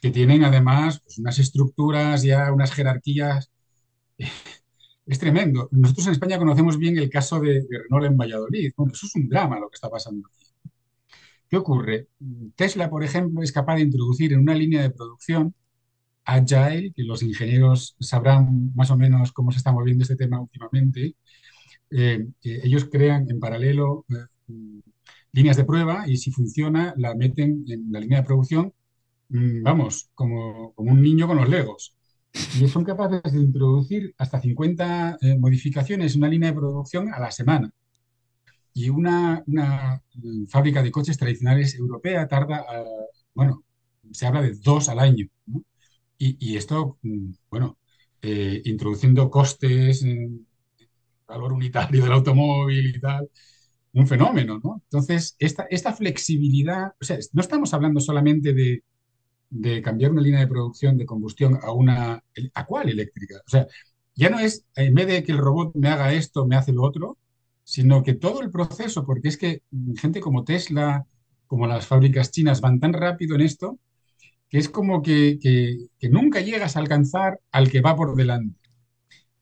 [0.01, 3.51] que tienen además pues, unas estructuras ya, unas jerarquías.
[5.05, 5.69] Es tremendo.
[5.71, 8.73] Nosotros en España conocemos bien el caso de, Renault en Valladolid.
[8.75, 10.45] Bueno, eso es un drama lo que está pasando aquí.
[11.47, 12.09] ¿Qué ocurre?
[12.57, 15.55] Tesla, por ejemplo, es capaz de introducir en una línea de producción
[16.25, 21.15] Agile, que los ingenieros sabrán más o menos cómo se está moviendo este tema últimamente.
[21.89, 24.51] Eh, ellos crean en paralelo eh,
[25.37, 28.73] líneas de prueba y si funciona la meten en la línea de producción,
[29.29, 31.95] mm, vamos, como, un niño con los legos.
[32.59, 37.19] Y son capaces de introducir hasta 50 eh, modificaciones en una línea de producción a
[37.19, 37.71] la semana.
[38.73, 40.01] Y una, una
[40.49, 42.63] fábrica de coches tradicionales europea tarda,
[43.33, 43.63] bueno,
[44.11, 45.27] se habla de dos al año.
[45.47, 45.63] ¿no?
[46.17, 47.77] Y, esto, mm, bueno,
[48.21, 50.03] eh, introduciendo costes
[51.27, 53.29] valor unitario del automóvil y tal,
[53.99, 54.81] un fenómeno, ¿no?
[54.83, 58.83] Entonces, esta, esta flexibilidad, o sea, no estamos hablando solamente de,
[59.49, 63.37] de cambiar una línea de producción de combustión a una, ¿a cuál eléctrica?
[63.45, 63.67] O sea,
[64.15, 66.83] ya no es, en vez de que el robot me haga esto, me hace lo
[66.83, 67.17] otro,
[67.63, 69.61] sino que todo el proceso, porque es que
[69.97, 71.05] gente como Tesla,
[71.47, 73.79] como las fábricas chinas van tan rápido en esto,
[74.49, 75.39] que es como que,
[76.09, 78.66] nunca llegas a alcanzar al que va por delante.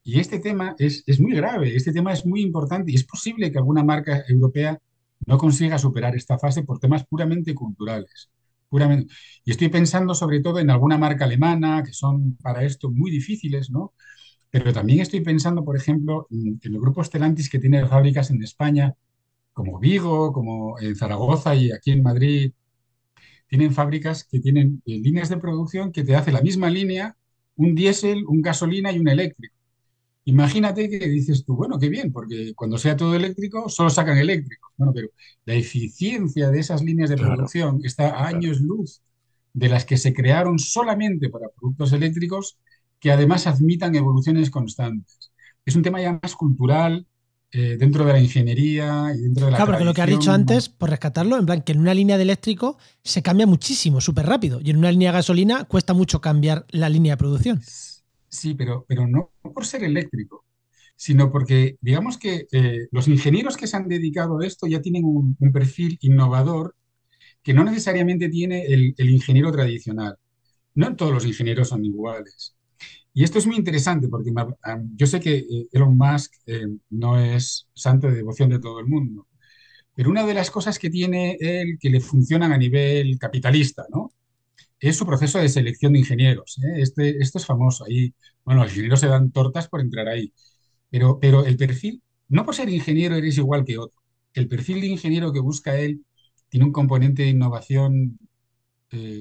[0.08, 3.58] Y este tema es, muy grave, este tema es muy importante y es posible que
[3.58, 4.80] alguna marca europea
[5.26, 8.30] no consiga superar esta fase por temas puramente culturales.
[9.44, 13.72] Y estoy pensando sobre todo en alguna marca alemana, que son para esto muy difíciles,
[13.72, 13.94] ¿no?
[14.52, 18.94] Pero también estoy pensando, por ejemplo, en, el grupo Stellantis que tiene fábricas en España,
[19.54, 22.52] como Vigo, como en Zaragoza y aquí en Madrid,
[23.48, 27.18] tienen fábricas que tienen eh, líneas de producción que te hace la misma línea,
[27.56, 29.55] un diésel, un gasolina y un eléctrico.
[30.26, 34.72] Imagínate que dices tú, bueno, qué bien, porque cuando sea todo eléctrico, solo sacan eléctrico.
[34.76, 35.10] Bueno, pero
[35.46, 39.02] la eficiencia de esas líneas de producción está a años luz
[39.54, 42.58] de las que se crearon solamente para productos eléctricos
[43.00, 45.32] que además admitan evoluciones constantes.
[45.64, 47.06] Es un tema ya más cultural,
[47.52, 49.58] eh, dentro de la ingeniería y dentro de la.
[49.58, 52.18] Claro, porque lo que has dicho antes, por rescatarlo, en plan, que en una línea
[52.18, 56.20] de eléctrico se cambia muchísimo, súper rápido, y en una línea de gasolina cuesta mucho
[56.20, 57.62] cambiar la línea de producción.
[58.36, 60.46] Sí, pero, pero no por ser eléctrico,
[60.96, 65.06] sino porque, digamos que eh, los ingenieros que se han dedicado a esto ya tienen
[65.06, 66.76] un, perfil innovador
[67.44, 70.18] que no necesariamente tiene el, ingeniero tradicional.
[70.76, 72.56] No todos los ingenieros son iguales.
[73.14, 74.32] Y esto es muy interesante porque
[74.96, 78.88] yo sé que eh, Elon Musk eh, no es santo de devoción de todo el
[78.88, 79.28] mundo,
[79.96, 84.15] pero una de las cosas que tiene él que le funcionan a nivel capitalista, ¿no?
[84.80, 86.58] Es su proceso de selección de ingenieros.
[86.60, 86.82] ¿eh?
[86.82, 87.86] Este, esto es famoso.
[87.86, 90.34] Ahí, bueno, los ingenieros se dan tortas por entrar ahí.
[90.90, 94.00] Pero, pero el perfil, no por ser ingeniero eres igual que otro.
[94.34, 96.06] El perfil de ingeniero que busca él
[96.50, 98.20] tiene un componente de innovación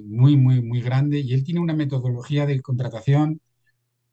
[0.07, 3.41] muy, muy, muy grande y él tiene una metodología de contratación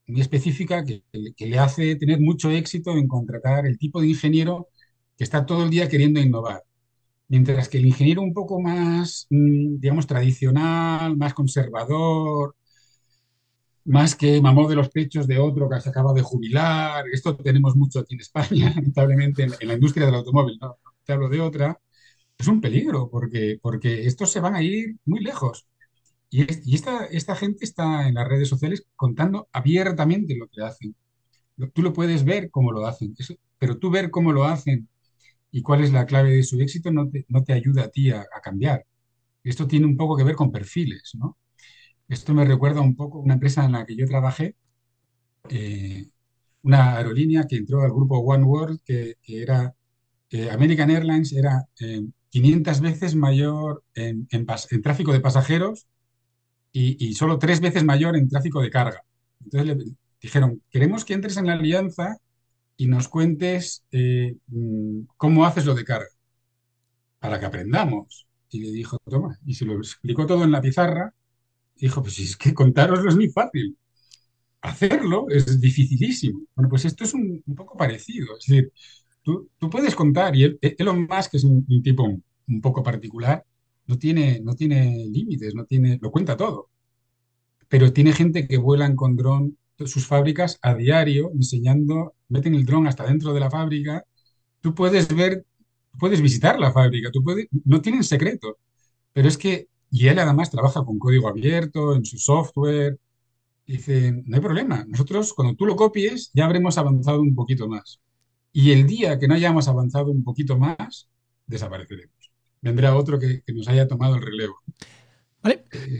[0.08, 4.70] muy específica que, le hace tener mucho éxito en contratar el tipo de ingeniero
[5.18, 6.64] que está todo el día queriendo innovar.
[7.32, 12.56] Mientras que el ingeniero un poco más, mm, digamos, tradicional, más conservador,
[13.86, 17.76] más que mamó de los pechos de otro que se acaba de jubilar, esto tenemos
[17.78, 21.80] mucho aquí en España, lamentablemente, en, la industria del automóvil, no, te hablo de otra,
[22.38, 25.66] es un peligro porque, porque estos se van a ir muy lejos.
[26.30, 26.42] Y,
[26.76, 30.96] esta, esta gente está en las redes sociales contando abiertamente lo que hacen.
[31.74, 33.16] Tú lo puedes ver cómo lo hacen,
[33.58, 34.90] pero tú ver cómo lo hacen
[35.52, 38.12] y cuál es la clave de su éxito no te, no te ayuda a ti
[38.12, 38.86] a, cambiar.
[39.44, 41.38] Esto tiene un poco que ver con perfiles, ¿no?
[42.08, 44.56] Esto me recuerda un poco a una empresa en la que yo trabajé,
[45.50, 46.08] eh,
[46.64, 49.74] una aerolínea que entró al grupo One World, que, era
[50.30, 51.68] eh, American Airlines, era
[52.30, 55.88] 500 eh, veces mayor en, en tráfico de pasajeros
[56.72, 59.04] y, solo tres veces mayor en tráfico de carga.
[59.44, 59.86] Entonces le
[60.22, 62.18] dijeron, queremos que entres en la alianza
[62.82, 66.10] y nos cuentes eh, mm, cómo haces lo de carga,
[67.20, 68.28] para que aprendamos.
[68.50, 71.14] Y le dijo, toma, y se lo explicó todo en la pizarra.
[71.76, 73.78] dijo, pues es que contaroslo es muy fácil.
[74.62, 76.42] Hacerlo es dificilísimo.
[76.56, 78.36] Bueno, pues esto es un, poco parecido.
[78.40, 78.74] Es decir,
[79.22, 82.04] tú, tú, puedes contar, y Elon Musk es un, un tipo
[82.48, 83.46] un poco particular,
[83.86, 86.70] no tiene, no tiene límites, no tiene, lo cuenta todo.
[87.68, 92.88] Pero tiene gente que vuelan con dron sus fábricas a diario, enseñando, meten el dron
[92.88, 94.04] hasta dentro de la fábrica.
[94.62, 95.46] Tú puedes ver,
[96.00, 98.58] puedes visitar la fábrica, tú puedes, no tienen secreto.
[99.14, 103.00] Pero es que, y él además trabaja con código abierto, en su software.
[103.68, 108.02] Dice, no hay problema, nosotros cuando tú lo copies ya habremos avanzado un poquito más.
[108.54, 111.10] Y el día que no hayamos avanzado un poquito más,
[111.48, 112.22] desapareceremos
[112.62, 114.62] vendrá otro que, nos haya tomado el relevo.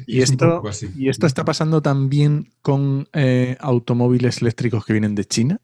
[0.06, 0.62] Y, esto,
[0.98, 5.62] y esto está pasando también con eh, automóviles eléctricos que vienen de China.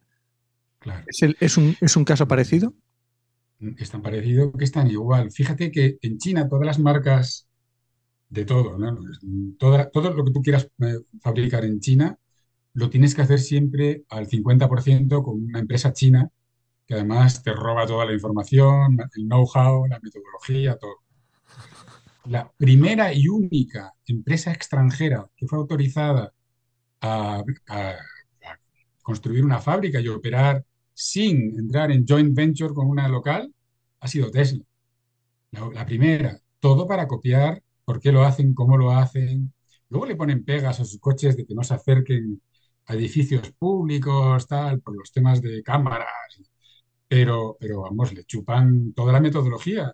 [0.80, 1.04] Claro.
[1.40, 2.74] ¿Es, un, caso parecido?
[3.78, 5.32] Es tan parecido que están igual.
[5.32, 7.48] Fíjate que en China todas las marcas
[8.30, 8.98] de todo, ¿no?
[9.58, 12.18] todo, lo que tú quieras eh, fabricar en China,
[12.74, 16.30] lo tienes que hacer siempre al 50% con una empresa china
[16.86, 21.07] que además te roba toda la información, el know-how, la metodología, todo.
[22.28, 26.34] La primera y única empresa extranjera que fue autorizada
[27.02, 27.44] a,
[29.02, 33.54] construir una fábrica y operar sin entrar en joint venture con una local
[34.02, 34.64] ha sido Tesla.
[35.52, 39.54] La, primera, todo para copiar por qué lo hacen, cómo lo hacen.
[39.90, 42.42] Luego le ponen pegas a sus coches de que no se acerquen
[42.88, 46.08] a edificios públicos, tal, por los temas de cámaras
[47.08, 49.94] pero, pero vamos, le chupan toda la metodología.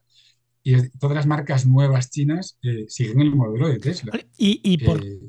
[0.63, 4.13] Y todas las marcas nuevas chinas eh, siguen el modelo de Tesla.
[4.38, 5.19] ¿Y, y, por eh,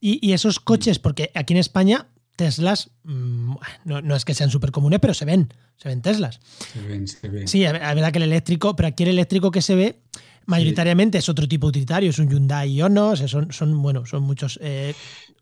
[0.00, 4.72] y, esos coches, porque aquí en España Teslas, mm, no, no, es que sean súper
[4.72, 6.40] comunes, pero se ven, se ven Teslas.
[6.72, 7.46] Se ven, se ven.
[7.46, 10.02] Sí, es verdad que el eléctrico, pero aquí el eléctrico que se ve
[10.46, 14.94] mayoritariamente es otro tipo utilitario, es un Hyundai Ionos, son, son, bueno, son muchos eh,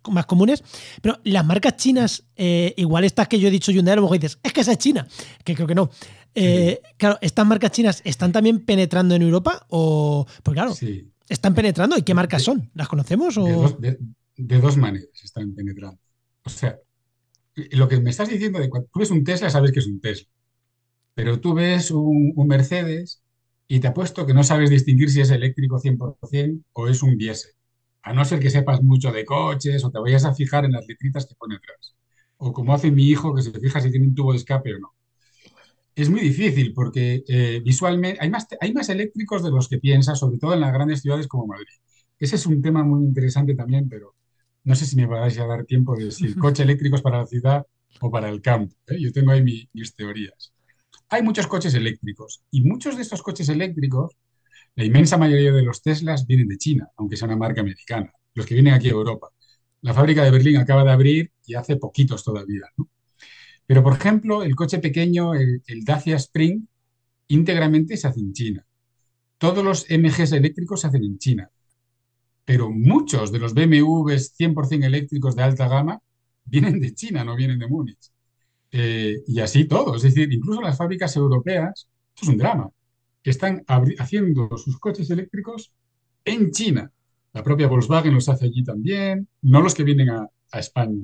[0.09, 0.63] más comunes.
[1.03, 4.19] Pero las marcas chinas, eh, igual estas que yo he dicho Hyundai, a lo mejor
[4.19, 5.07] dices, es que esa es China,
[5.45, 5.91] que creo que no.
[6.35, 9.67] Eh, claro, ¿estas marcas chinas están también penetrando en Europa?
[9.69, 10.75] O, pues claro,
[11.29, 11.97] ¿están penetrando?
[11.99, 12.71] ¿Y qué marcas son?
[12.75, 13.37] ¿Las conocemos?
[13.37, 13.77] O?
[13.79, 13.99] De,
[14.37, 15.99] dos, maneras están penetrando.
[16.45, 16.79] O sea,
[17.55, 20.01] lo que me estás diciendo de cuando tú ves un Tesla, sabes que es un
[20.01, 20.29] Tesla.
[21.15, 23.23] Pero tú ves un, Mercedes
[23.69, 27.53] y te apuesto que no sabes distinguir si es eléctrico 100% o es un diésel.
[28.03, 30.87] A no ser que sepas mucho de coches o te vayas a fijar en las
[30.87, 31.95] letritas que pone atrás.
[32.39, 34.79] O como hace mi hijo, que se fija si tiene un tubo de escape o
[34.79, 34.95] no.
[35.95, 40.19] Es muy difícil porque eh, visualmente hay más, hay más eléctricos de los que piensas,
[40.19, 41.67] sobre todo en las grandes ciudades como Madrid.
[42.19, 44.15] Ese es un tema muy interesante también, pero
[44.65, 47.19] no sé si me vais a dar tiempo de si el coche eléctrico es para
[47.19, 47.67] la ciudad
[48.01, 48.75] o para el campo.
[48.87, 49.01] ¿eh?
[49.01, 50.53] Yo tengo ahí mis teorías.
[51.09, 54.17] Hay muchos coches eléctricos y muchos de estos coches eléctricos,
[54.77, 58.47] la inmensa mayoría de los Teslas vienen de China, aunque sea una marca americana, los
[58.47, 59.29] que vienen aquí a Europa.
[59.83, 62.63] La fábrica de Berlín acaba de abrir y hace poquitos todavía.
[63.67, 66.67] Pero, por ejemplo, el coche pequeño, el, Dacia Spring,
[67.29, 68.67] íntegramente se hace en China.
[69.39, 71.51] Todos los MGs eléctricos se hacen en China.
[72.45, 76.01] Pero muchos de los BMWs 100% eléctricos de alta gama
[76.45, 78.11] vienen de China, no vienen de Múnich.
[78.73, 79.95] Eh, y así todo.
[79.97, 82.71] Es decir, incluso las fábricas europeas, esto es un drama,
[83.23, 85.73] que están haciendo sus coches eléctricos
[86.25, 86.91] en China.
[87.33, 91.01] La propia Volkswagen los hace allí también, no los que vienen a, España.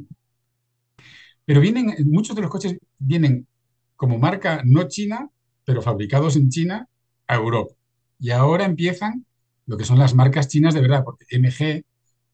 [1.45, 3.47] Pero vienen, muchos de los coches vienen
[3.95, 5.31] como marca no china,
[5.65, 6.89] pero fabricados en China,
[7.29, 7.73] a Europa.
[8.19, 9.25] Y ahora empiezan
[9.67, 11.85] lo que son las marcas chinas de verdad, porque MG,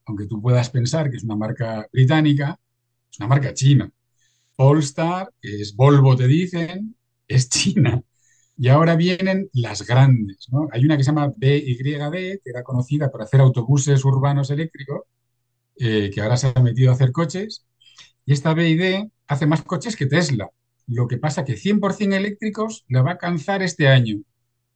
[0.06, 2.58] aunque tú puedas pensar que es una marca británica,
[3.10, 3.90] es una marca china.
[4.56, 6.96] Polestar, que es Volvo, te dicen,
[7.28, 8.02] es China.
[8.56, 10.48] Y ahora vienen las grandes.
[10.50, 10.68] ¿no?
[10.72, 15.02] Hay una que se llama BYD, que era conocida por hacer autobuses urbanos eléctricos,
[15.76, 17.66] eh, que ahora se ha metido a hacer coches.
[18.26, 20.50] Y esta BYD hace más coches que Tesla.
[20.86, 24.22] Lo que pasa que 100% eléctricos la va a alcanzar este año.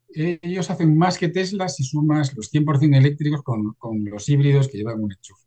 [0.09, 5.03] ellos hacen más que Tesla si sumas los 100% eléctricos con, los híbridos que llevan
[5.03, 5.45] un enchufe.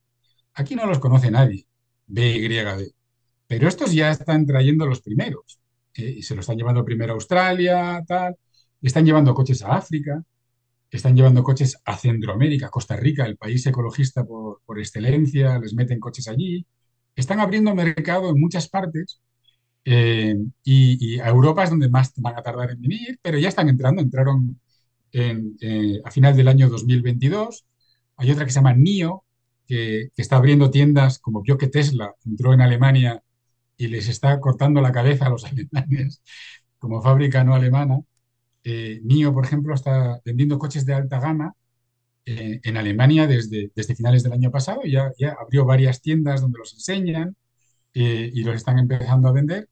[0.54, 1.65] Aquí no los conoce nadie,
[2.08, 2.92] BYD.
[3.48, 5.60] Pero estos ya están trayendo los primeros
[5.93, 8.36] y se lo están llevando primero a Australia, tal,
[8.82, 10.23] están llevando coches a África,
[10.91, 16.28] están llevando coches a Centroamérica, Costa Rica, el país ecologista por, excelencia, les meten coches
[16.28, 16.65] allí,
[17.15, 19.21] están abriendo mercado en muchas partes
[19.86, 23.69] eh, y, a Europa es donde más van a tardar en venir, pero ya están
[23.69, 24.60] entrando, entraron
[25.12, 27.65] eh, a final del año 2022.
[28.17, 29.23] Hay otra que se llama NIO,
[29.67, 33.23] que, que está abriendo tiendas como vio que Tesla entró en Alemania
[33.80, 36.22] y les está cortando la cabeza a los alemanes
[36.80, 38.00] como fábrica no alemana.
[38.63, 41.54] Eh, NIO, por ejemplo, está vendiendo coches de alta gama
[42.26, 44.82] eh, en Alemania desde, desde finales del año pasado.
[44.86, 47.36] Ya, ya abrió varias tiendas donde los enseñan
[47.94, 49.70] eh, y los están empezando a vender.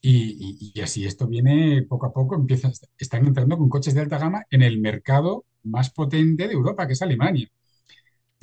[0.00, 4.18] Y, y, así esto viene poco a poco, empieza, están entrando con coches de alta
[4.18, 7.48] gama en el mercado más potente de Europa, que es Alemania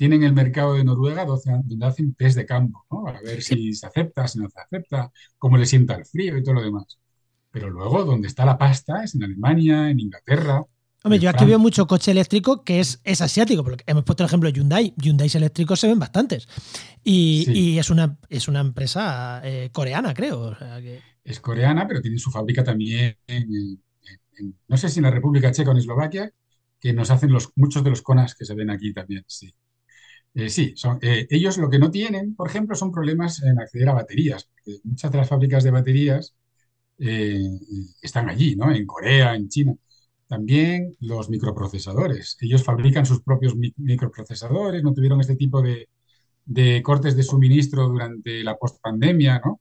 [0.00, 3.06] tienen el mercado de Noruega donde hacen test de campo, ¿no?
[3.06, 6.42] A ver si se acepta, si no se acepta, cómo le sienta el frío y
[6.42, 6.98] todo lo demás.
[7.50, 10.64] Pero luego, donde está la pasta es en Alemania, en Inglaterra.
[11.02, 14.28] Hombre, yo aquí veo mucho coche eléctrico que es, es asiático, porque hemos puesto el
[14.28, 14.94] ejemplo de Hyundai.
[14.96, 16.48] Hyundai eléctricos se ven bastantes.
[17.04, 20.56] Y, es, una, es una empresa eh, coreana, creo.
[21.22, 23.16] Es coreana, pero tiene su fábrica también
[24.68, 26.32] no sé si en la República Checa o en Eslovaquia,
[26.78, 29.52] que nos hacen los, muchos de los conas que se ven aquí también, sí.
[30.34, 33.88] Eh, sí, son, eh, ellos lo que no tienen, por ejemplo, son problemas en acceder
[33.88, 34.48] a baterías,
[34.84, 36.34] muchas de las fábricas de baterías
[36.98, 37.40] eh,
[38.02, 38.72] están allí, ¿no?
[38.72, 39.74] En Corea, en China.
[40.28, 42.36] También los microprocesadores.
[42.40, 45.88] Ellos fabrican sus propios microprocesadores, no tuvieron este tipo de,
[46.82, 49.60] cortes de suministro durante la postpandemia, ¿no?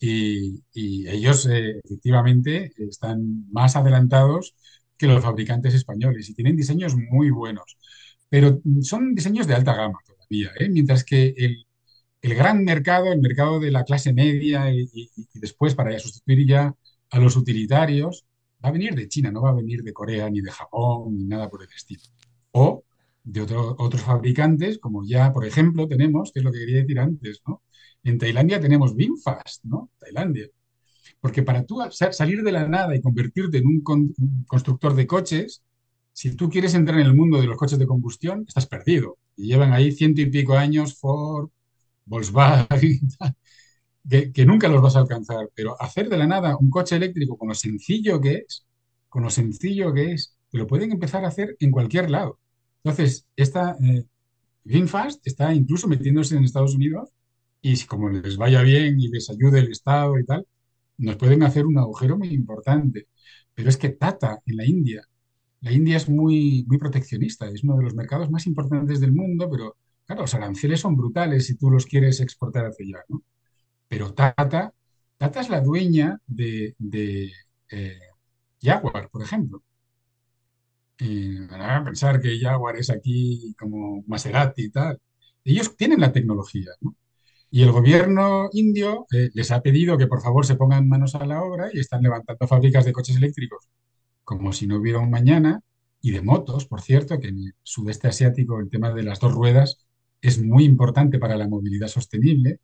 [0.00, 4.54] Y ellos efectivamente están más adelantados
[4.98, 7.78] que los fabricantes españoles y tienen diseños muy buenos
[8.28, 10.68] pero son diseños de alta gama todavía, ¿eh?
[10.68, 11.66] mientras que el,
[12.22, 14.88] gran mercado, el mercado de la clase media y,
[15.34, 16.74] después para sustituir ya
[17.10, 18.24] a los utilitarios,
[18.64, 21.24] va a venir de China, no va a venir de Corea ni de Japón ni
[21.24, 22.02] nada por el estilo.
[22.52, 22.84] O
[23.24, 27.40] de otros fabricantes, como ya, por ejemplo, tenemos, que es lo que quería decir antes,
[27.46, 27.62] ¿no?
[28.02, 29.90] En Tailandia tenemos VinFast, ¿no?
[29.98, 30.48] Tailandia.
[31.20, 33.82] Porque para tú salir de la nada y convertirte en un
[34.46, 35.62] constructor de coches,
[36.14, 39.18] si tú quieres entrar en el mundo de los coches de combustión, estás perdido.
[39.36, 41.50] Y llevan ahí ciento y pico años Ford,
[42.04, 43.00] Volkswagen,
[44.32, 45.50] que, nunca los vas a alcanzar.
[45.54, 48.64] Pero hacer de la nada un coche eléctrico con lo sencillo que es,
[49.08, 52.38] con lo sencillo que es, que lo pueden empezar a hacer en cualquier lado.
[52.84, 54.04] Entonces, esta eh,
[54.64, 57.10] VinFast está incluso metiéndose en Estados Unidos
[57.60, 60.46] y si como les vaya bien y les ayude el Estado y tal,
[60.98, 63.08] nos pueden hacer un agujero muy importante.
[63.54, 65.02] Pero es que Tata en la India
[65.64, 69.48] la India es muy, muy proteccionista, es uno de los mercados más importantes del mundo,
[69.50, 73.22] pero claro, los aranceles son brutales si tú los quieres exportar hacia allá, ¿no?
[73.88, 74.74] Pero Tata,
[75.18, 76.74] Tata es la dueña de,
[77.70, 77.98] eh,
[78.62, 79.62] Jaguar, por ejemplo.
[80.98, 85.00] Y van a pensar que Jaguar es aquí como Maserati y tal.
[85.44, 86.94] Ellos tienen la tecnología, ¿no?
[87.50, 91.26] Y el gobierno indio eh, les ha pedido que por favor se pongan manos a
[91.26, 93.68] la obra y están levantando fábricas de coches eléctricos
[94.24, 95.60] como si no hubiera un mañana
[96.00, 99.32] y de motos, por cierto, que en el sudeste asiático el tema de las dos
[99.32, 99.86] ruedas
[100.20, 102.60] es muy importante para la movilidad sostenible.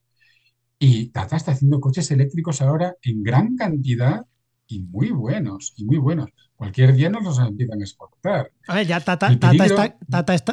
[0.79, 4.25] Y Tata está haciendo coches eléctricos ahora en gran cantidad
[4.67, 6.31] y muy buenos, y muy buenos.
[6.55, 8.53] Cualquier día nos los empiezan a exportar.
[8.69, 9.29] A ver, ya Tata,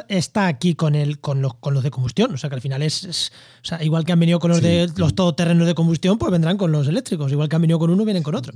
[0.10, 2.34] está, aquí con, el, con, los, con los de combustión.
[2.34, 3.32] O sea que al final es,
[3.62, 6.58] o sea, igual que han venido con los de los todoterrenos de combustión, pues vendrán
[6.58, 7.32] con los eléctricos.
[7.32, 8.56] Igual que han venido con uno, vienen con otros.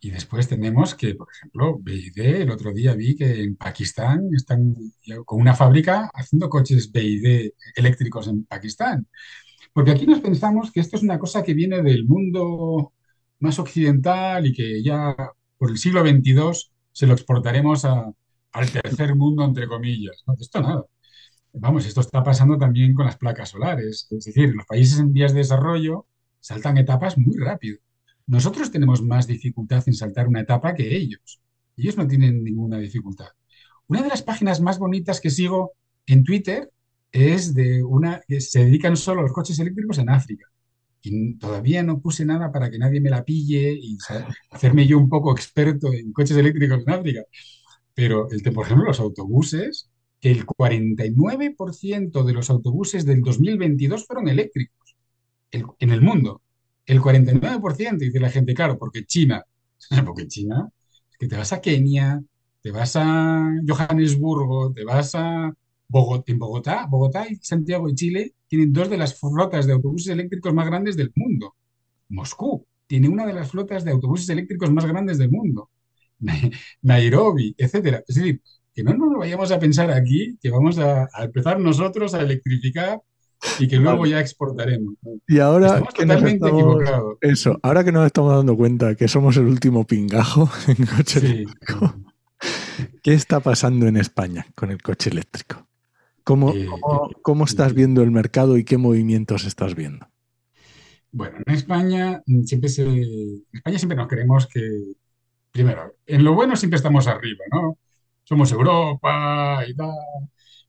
[0.00, 4.74] Y después tenemos que, por ejemplo, BID, el otro día vi que en Pakistán están
[5.24, 9.06] con una fábrica haciendo coches BID eléctricos en Pakistán.
[9.72, 12.92] Porque aquí nos pensamos que esto es una cosa que viene del mundo
[13.40, 15.14] más occidental y que ya
[15.58, 20.24] por el siglo XXII se lo exportaremos al tercer mundo, entre comillas.
[20.38, 20.84] Esto nada.
[21.52, 24.08] Vamos, esto está pasando también con las placas solares.
[24.10, 26.06] Es decir, los países en vías de desarrollo
[26.40, 27.78] saltan etapas muy rápido.
[28.26, 31.40] Nosotros tenemos más dificultad en saltar una etapa que ellos.
[31.76, 33.28] Ellos no tienen ninguna dificultad.
[33.86, 35.72] Una de las páginas más bonitas que sigo
[36.06, 36.70] en Twitter
[37.12, 40.46] es de una que se dedican solo a los coches eléctricos en África.
[41.02, 43.96] Y todavía no puse nada para que nadie me la pille y
[44.50, 47.22] hacerme yo un poco experto en coches eléctricos en África.
[47.94, 49.88] Pero, el, por ejemplo, los autobuses,
[50.20, 54.96] que el 49% de los autobuses del 2022 fueron eléctricos
[55.52, 56.42] en el mundo.
[56.86, 59.44] El 49% dice la gente, claro, porque China,
[60.04, 60.70] porque China,
[61.10, 62.22] es que te vas a Kenia,
[62.62, 65.52] te vas a Johannesburgo, te vas a
[65.88, 70.08] Bogotá, en Bogotá, Bogotá y Santiago de Chile tienen dos de las flotas de autobuses
[70.08, 71.54] eléctricos más grandes del mundo.
[72.08, 75.70] Moscú tiene una de las flotas de autobuses eléctricos más grandes del mundo.
[76.82, 78.02] Nairobi, etcétera.
[78.06, 78.40] Es decir,
[78.74, 83.00] que no nos vayamos a pensar aquí que vamos a empezar nosotros a electrificar
[83.58, 84.94] y que luego ya exportaremos.
[85.26, 86.76] Y ahora que nos estamos,
[87.20, 91.94] Eso, ahora que nos estamos dando cuenta que somos el último pingajo en coche eléctrico,
[93.02, 95.66] ¿qué está pasando en España con el coche eléctrico?
[96.24, 96.66] ¿Cómo, eh,
[97.22, 100.08] cómo, estás viendo el mercado y qué movimientos estás viendo?
[101.12, 104.60] Bueno, en España siempre se, en España siempre nos creemos que,
[105.52, 107.78] primero, en lo bueno siempre estamos arriba, ¿no?
[108.24, 109.90] Somos Europa y tal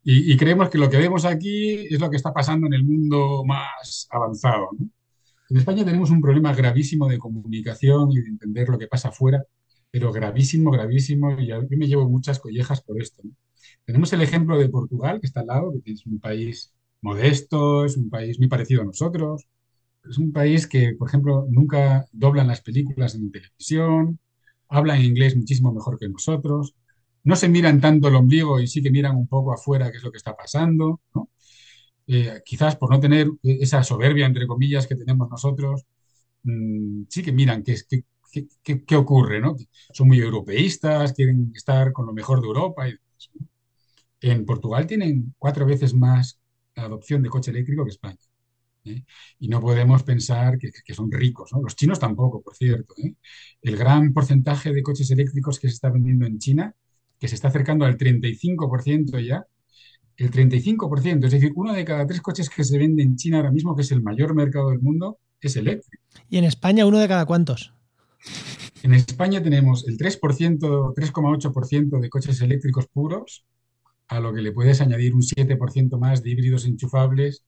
[0.09, 3.43] y, creemos que lo que vemos aquí es lo que está pasando en el mundo
[3.43, 4.69] más avanzado.
[5.49, 9.43] En España tenemos un problema gravísimo de comunicación y de entender lo que pasa afuera,
[9.91, 13.21] pero gravísimo, gravísimo, y yo me llevo muchas collejas por esto.
[13.83, 17.97] Tenemos el ejemplo de Portugal, que está al lado, que es un país modesto, es
[17.97, 19.45] un país muy parecido a nosotros,
[20.09, 24.19] es un país que, por ejemplo, nunca doblan las películas en televisión,
[24.69, 26.75] hablan inglés muchísimo mejor que nosotros,
[27.27, 30.03] no se miran tanto el ombligo y sí que miran un poco afuera qué es
[30.03, 31.01] lo que está pasando,
[32.07, 35.85] eh, quizás por no tener esa soberbia, entre comillas, que tenemos nosotros,
[36.43, 37.75] mm, sí que miran qué,
[38.63, 39.57] qué, qué, ocurre, ¿no?
[39.91, 42.87] Son muy europeístas, quieren estar con lo mejor de Europa.
[42.87, 42.95] Y
[44.21, 46.39] en Portugal tienen cuatro veces más
[46.75, 48.17] adopción de coche eléctrico que España.
[48.85, 49.03] ¿eh?
[49.39, 52.93] Y no podemos pensar que, son ricos, Los chinos tampoco, por cierto.
[53.03, 53.15] ¿eh?
[53.61, 56.75] El gran porcentaje de coches eléctricos que se está vendiendo en China
[57.19, 59.45] que se está acercando al 35% ya,
[60.17, 63.51] el 35%, es decir, uno de cada tres coches que se vende en China ahora
[63.51, 66.03] mismo, que es el mayor mercado del mundo, es eléctrico.
[66.29, 67.73] ¿Y en España uno de cada cuántos?
[68.83, 73.45] En España tenemos el 3%, 3,8% de coches eléctricos puros,
[74.07, 77.43] a lo que le puedes añadir un 7% más de híbridos enchufables,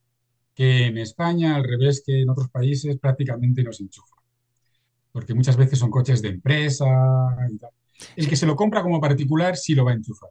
[0.54, 4.20] que en España, al revés que en otros países, prácticamente no se enchufan.
[5.12, 6.86] Porque muchas veces son coches de empresa
[7.52, 7.72] y tal.
[8.16, 10.30] El que se lo compra como particular sí lo va a enchufar.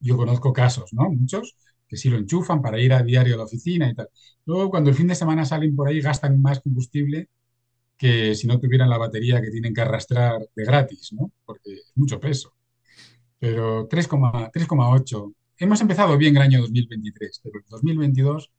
[0.00, 1.10] Yo conozco casos, ¿no?
[1.10, 1.56] Muchos
[1.90, 4.08] que sí lo enchufan para ir a diario a la oficina y tal.
[4.46, 7.28] Luego, cuando el fin de semana salen por ahí, gastan más combustible
[7.98, 11.32] que si no tuvieran la batería que tienen que arrastrar de gratis, ¿no?
[11.44, 12.54] Porque es mucho peso.
[13.40, 15.34] Pero 3,8.
[15.58, 18.50] Hemos empezado bien el año 2023, pero el 2022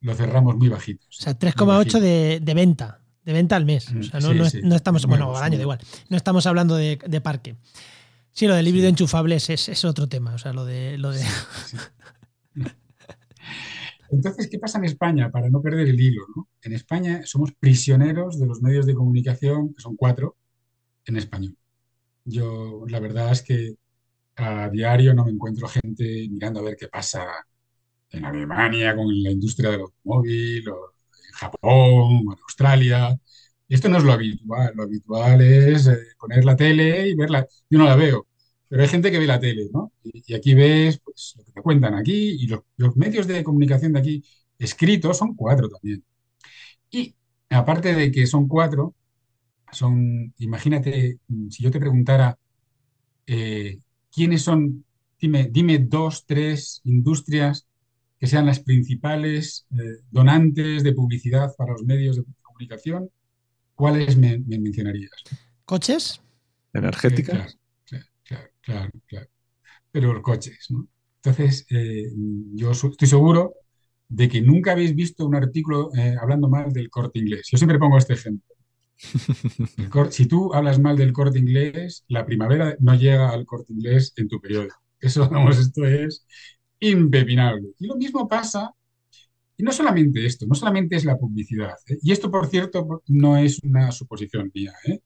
[0.00, 1.06] lo cerramos muy bajitos.
[1.20, 3.88] O sea, 3,8 de, de, venta de venta al mes.
[3.88, 5.78] O sea, no, no, estamos, bueno, al año da igual.
[6.08, 7.56] No estamos hablando de, parque.
[8.32, 10.34] Sí, lo del híbrido enchufable es, es, otro tema.
[10.34, 10.98] O sea, lo de.
[10.98, 11.22] Lo de...
[14.10, 15.30] Entonces, ¿qué pasa en España?
[15.30, 16.48] Para no perder el hilo, ¿no?
[16.62, 20.36] En España somos prisioneros de los medios de comunicación, que son cuatro,
[21.06, 21.56] en español.
[22.24, 23.74] Yo, la verdad es que
[24.36, 27.26] a diario no me encuentro gente mirando a ver qué pasa
[28.10, 30.93] en Alemania con la industria del automóvil o
[31.44, 33.18] Japón, en Australia.
[33.68, 34.72] Esto no es lo habitual.
[34.74, 37.46] Lo habitual es eh, poner la tele y verla.
[37.70, 38.26] Yo no la veo,
[38.68, 39.92] pero hay gente que ve la tele, ¿no?
[40.02, 44.00] Y, aquí ves pues, lo que te cuentan aquí y los, medios de comunicación de
[44.00, 44.24] aquí
[44.58, 46.04] escritos son cuatro también.
[46.90, 47.14] Y
[47.50, 48.94] aparte de que son cuatro,
[49.72, 51.18] son, imagínate,
[51.50, 52.38] si yo te preguntara
[53.26, 53.80] eh,
[54.12, 54.84] quiénes son,
[55.20, 57.66] dime, dime dos, tres industrias
[58.18, 63.10] que sean las principales eh, donantes de publicidad para los medios de comunicación,
[63.74, 65.12] ¿cuáles me, mencionarías?
[65.64, 66.20] ¿Coches?
[66.72, 67.58] ¿Energéticas?
[68.24, 69.28] claro, claro, claro,
[69.90, 70.88] Pero los coches, ¿no?
[71.16, 72.10] Entonces, eh,
[72.54, 73.54] yo estoy seguro
[74.08, 77.48] de que nunca habéis visto un artículo eh, hablando mal del corte inglés.
[77.50, 78.54] Yo siempre pongo este ejemplo.
[80.10, 84.28] si tú hablas mal del corte inglés, la primavera no llega al corte inglés en
[84.28, 84.68] tu periodo.
[85.00, 86.26] Eso, vamos, esto es
[86.90, 87.70] impepinable.
[87.78, 88.72] Y lo mismo pasa,
[89.56, 91.74] y no solamente esto, no solamente es la publicidad.
[91.86, 91.98] ¿eh?
[92.02, 94.72] Y esto, por cierto, no es una suposición mía.
[94.86, 95.00] ¿eh?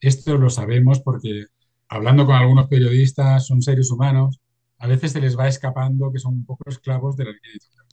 [0.00, 1.46] Esto lo sabemos porque
[1.88, 4.40] hablando con algunos periodistas, son seres humanos,
[4.78, 7.86] a veces se les va escapando que son un poco esclavos de la línea editorial.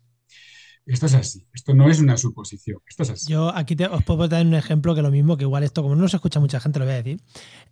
[0.85, 3.31] Esto es así, esto no es una suposición, esto es así.
[3.31, 6.09] Yo aquí os puedo dar un ejemplo que lo mismo, que igual esto, como no
[6.09, 7.21] se escucha mucha gente, lo voy a decir.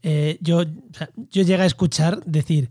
[0.01, 2.69] Eh, yo, yo llegué a escuchar decir,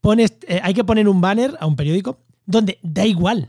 [0.00, 3.48] pones, eh, hay que poner un banner a un periódico donde da igual,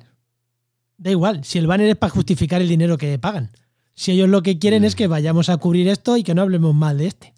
[0.98, 3.52] da igual, si el banner es para justificar el dinero que pagan.
[3.96, 4.98] Si ellos lo que quieren es mm.
[4.98, 7.34] que vayamos a cubrir esto y que no hablemos mal de este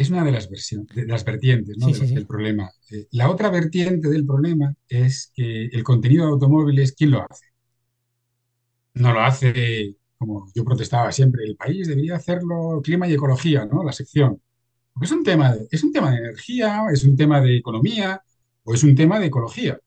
[0.00, 1.76] es una de las, versiones, de las vertientes
[2.14, 2.70] del problema.
[2.90, 7.44] Eh, la otra vertiente del problema es que el contenido de automóviles, ¿quién lo hace?
[8.94, 13.84] No lo hace, como yo protestaba siempre, el país debería hacerlo clima y ecología, ¿no?
[13.84, 14.40] La sección.
[14.94, 18.22] Porque es un tema de, es un tema de energía, es un tema de economía
[18.64, 19.78] o es un tema de ecología.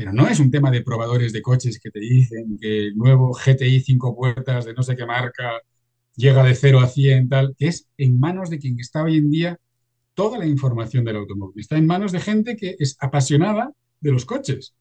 [0.00, 3.34] Pero no es un tema de probadores de coches que te dicen que el nuevo
[3.34, 5.60] GTI cinco puertas de no sé qué marca
[6.16, 9.30] llega de 0 a 100, tal, que es en manos de quien está hoy en
[9.30, 9.58] día
[10.14, 11.60] toda la información del automóvil.
[11.60, 14.74] Está en manos de gente que es apasionada de los coches,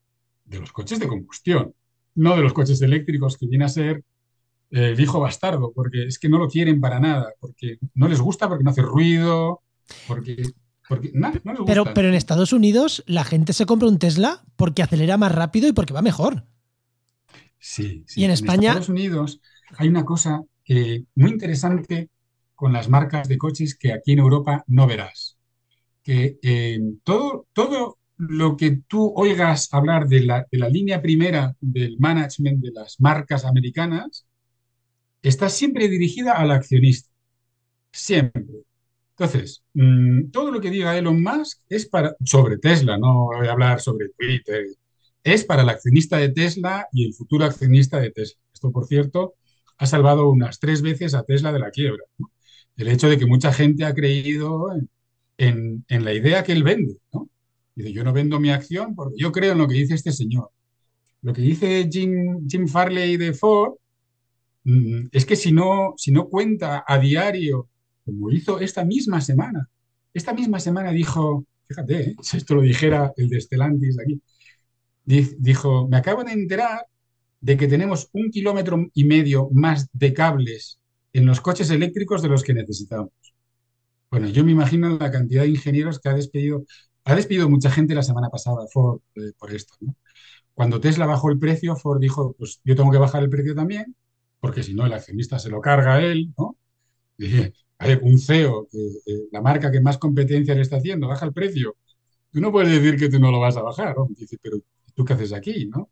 [0.45, 1.73] de los coches de combustión,
[2.15, 4.05] no de los coches eléctricos, que viene a ser
[4.69, 8.47] el hijo bastardo, porque es que no lo quieren para nada, porque no les gusta,
[8.47, 9.63] porque no hace ruido,
[10.07, 10.43] porque...
[10.89, 11.63] porque no, les gusta.
[11.65, 15.67] Pero, pero en Estados Unidos la gente se compra un Tesla porque acelera más rápido
[15.69, 16.47] y porque va mejor.
[17.59, 18.21] Sí, sí.
[18.21, 18.69] Y en, España...
[18.69, 19.39] Estados Unidos
[19.77, 22.09] hay una cosa eh, muy interesante
[22.55, 25.37] con las marcas de coches que aquí en Europa no verás.
[26.01, 31.55] Que eh, todo, todo lo que tú oigas hablar de la, de la, línea primera
[31.61, 34.25] del management de las marcas americanas
[35.21, 37.11] está siempre dirigida al accionista.
[37.91, 38.43] Siempre.
[39.19, 43.51] Entonces, mm, todo lo que diga Elon Musk es para, sobre Tesla, no voy a
[43.51, 44.65] hablar sobre Twitter,
[45.21, 48.39] es para el accionista de Tesla y el futuro accionista de Tesla.
[48.53, 49.35] Esto, por cierto,
[49.77, 52.03] ha salvado unas tres veces a Tesla de la quiebra.
[52.77, 54.67] El hecho de que mucha gente ha creído
[55.37, 56.95] en, la idea que él vende.
[57.11, 57.29] ¿no?
[57.75, 60.51] Dice, yo no vendo mi acción porque yo creo en lo que dice este señor.
[61.21, 63.73] Lo que dice Jim, Jim Farley de Ford
[64.63, 67.68] mm, es que si no, si no cuenta a diario,
[68.09, 69.69] como hizo esta misma semana,
[70.13, 72.15] esta misma semana dijo, fíjate, ¿eh?
[72.21, 74.21] si esto lo dijera el de Stellantis aquí,
[75.05, 76.85] dijo, me acabo de enterar
[77.41, 80.79] de que tenemos un kilómetro y medio más de cables
[81.13, 83.11] en los coches eléctricos de los que necesitamos.
[84.11, 86.65] Bueno, yo me imagino la cantidad de ingenieros que ha despedido.
[87.05, 89.75] Ha despedido mucha gente la semana pasada Ford eh, por esto.
[90.53, 93.95] Cuando Tesla bajó el precio, Ford dijo, pues yo tengo que bajar el precio también,
[94.39, 96.33] porque si no el accionista se lo carga a él.
[96.37, 96.57] ¿no?
[98.01, 98.67] Un CEO,
[99.31, 101.75] la marca que más competencia le está haciendo, baja el precio.
[102.31, 103.95] Tú no puedes decir que tú no lo vas a bajar.
[103.97, 104.07] ¿no?
[104.09, 104.57] Dice, pero
[104.93, 105.67] ¿tú qué haces aquí?
[105.67, 105.89] ¿no?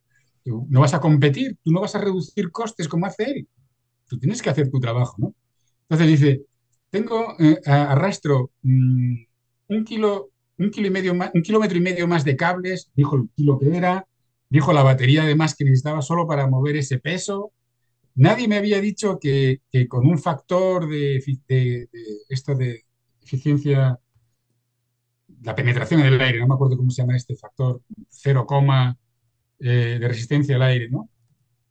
[0.70, 3.48] no vas a competir, tú no vas a reducir costes como hace él.
[4.08, 5.36] Tú tienes que hacer tu trabajo, ¿no?
[5.90, 6.42] Entonces dice,
[6.90, 9.16] tengo, eh, arrastro mm,
[9.70, 13.30] un kilo, un kilo y medio un kilómetro y medio más de cables, dijo el
[13.36, 14.08] kilo que era,
[14.50, 17.52] dijo la batería además que necesitaba solo para mover ese peso.
[18.18, 21.24] Nadie me había dicho que, con un factor de,
[22.30, 22.84] esto de
[23.22, 24.00] eficiencia,
[25.44, 28.48] la penetración en el aire, no me acuerdo cómo se llama este factor, 0,
[29.60, 31.10] eh, de resistencia al aire, ¿no?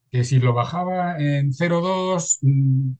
[0.08, 2.92] Que si lo bajaba en 0,2 mm,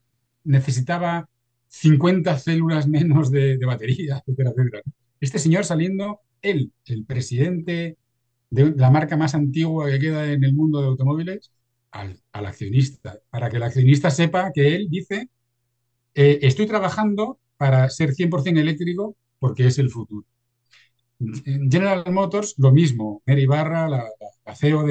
[0.45, 1.29] necesitaba
[1.69, 4.83] 50 células menos de, batería, etcétera, etcétera.
[5.21, 7.97] Este señor saliendo, él, el presidente
[8.51, 11.53] de la marca más antigua que queda en el mundo de automóviles,
[12.01, 15.29] al, accionista, para que el accionista sepa que él dice,
[16.15, 20.27] eh, estoy trabajando para ser 100% eléctrico porque es el futuro.
[21.19, 23.23] En General Motors, lo mismo.
[23.27, 24.05] Mary Barra, la,
[24.55, 24.87] CEO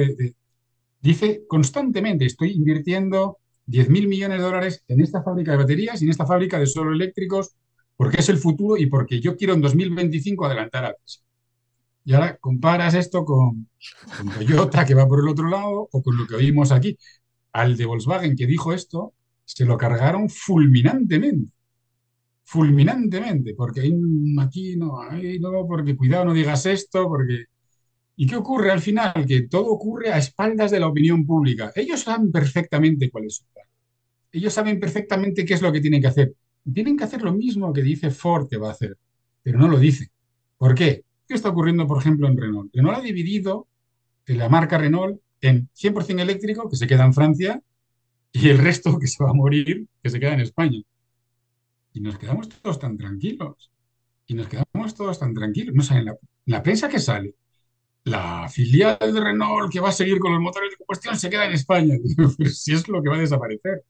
[1.00, 6.10] dice constantemente, estoy invirtiendo 10.000 millones de dólares en esta fábrica de baterías y en
[6.10, 7.52] esta fábrica de solo eléctricos
[7.96, 11.25] porque es el futuro y porque yo quiero en 2025 adelantar a Tesla.
[12.06, 13.68] Y ahora comparas esto con,
[14.36, 16.96] Toyota, que va por el otro lado, o con lo que oímos aquí.
[17.52, 19.12] Al de Volkswagen que dijo esto,
[19.44, 21.50] se lo cargaron fulminantemente.
[22.44, 23.92] Fulminantemente, porque hay
[24.40, 27.46] aquí no, ahí no, porque cuidado, no digas esto, porque...
[28.14, 29.26] ¿Y qué ocurre al final?
[29.26, 31.72] Que todo ocurre a espaldas de la opinión pública.
[31.74, 33.66] Ellos saben perfectamente cuál es su plan.
[34.30, 36.34] Ellos saben perfectamente qué es lo que tienen que hacer.
[36.72, 38.96] Tienen que hacer lo mismo que dice Ford que va a hacer,
[39.42, 40.12] pero no lo dice.
[40.56, 41.05] ¿Por qué?
[41.26, 42.70] ¿Qué está ocurriendo, por ejemplo, en Renault?
[42.74, 43.66] Renault ha dividido
[44.26, 47.62] en la marca Renault en 100% eléctrico, que se queda en Francia,
[48.32, 50.80] y el resto que se va a morir, que se queda en España.
[51.92, 53.70] Y nos quedamos todos tan tranquilos.
[54.26, 55.74] Y nos quedamos todos tan tranquilos.
[55.74, 56.16] No sale en la,
[56.46, 57.34] la prensa que sale.
[58.04, 61.46] La filial de Renault que va a seguir con los motores de combustión se queda
[61.46, 61.96] en España.
[62.52, 63.84] Si es lo que va a desaparecer.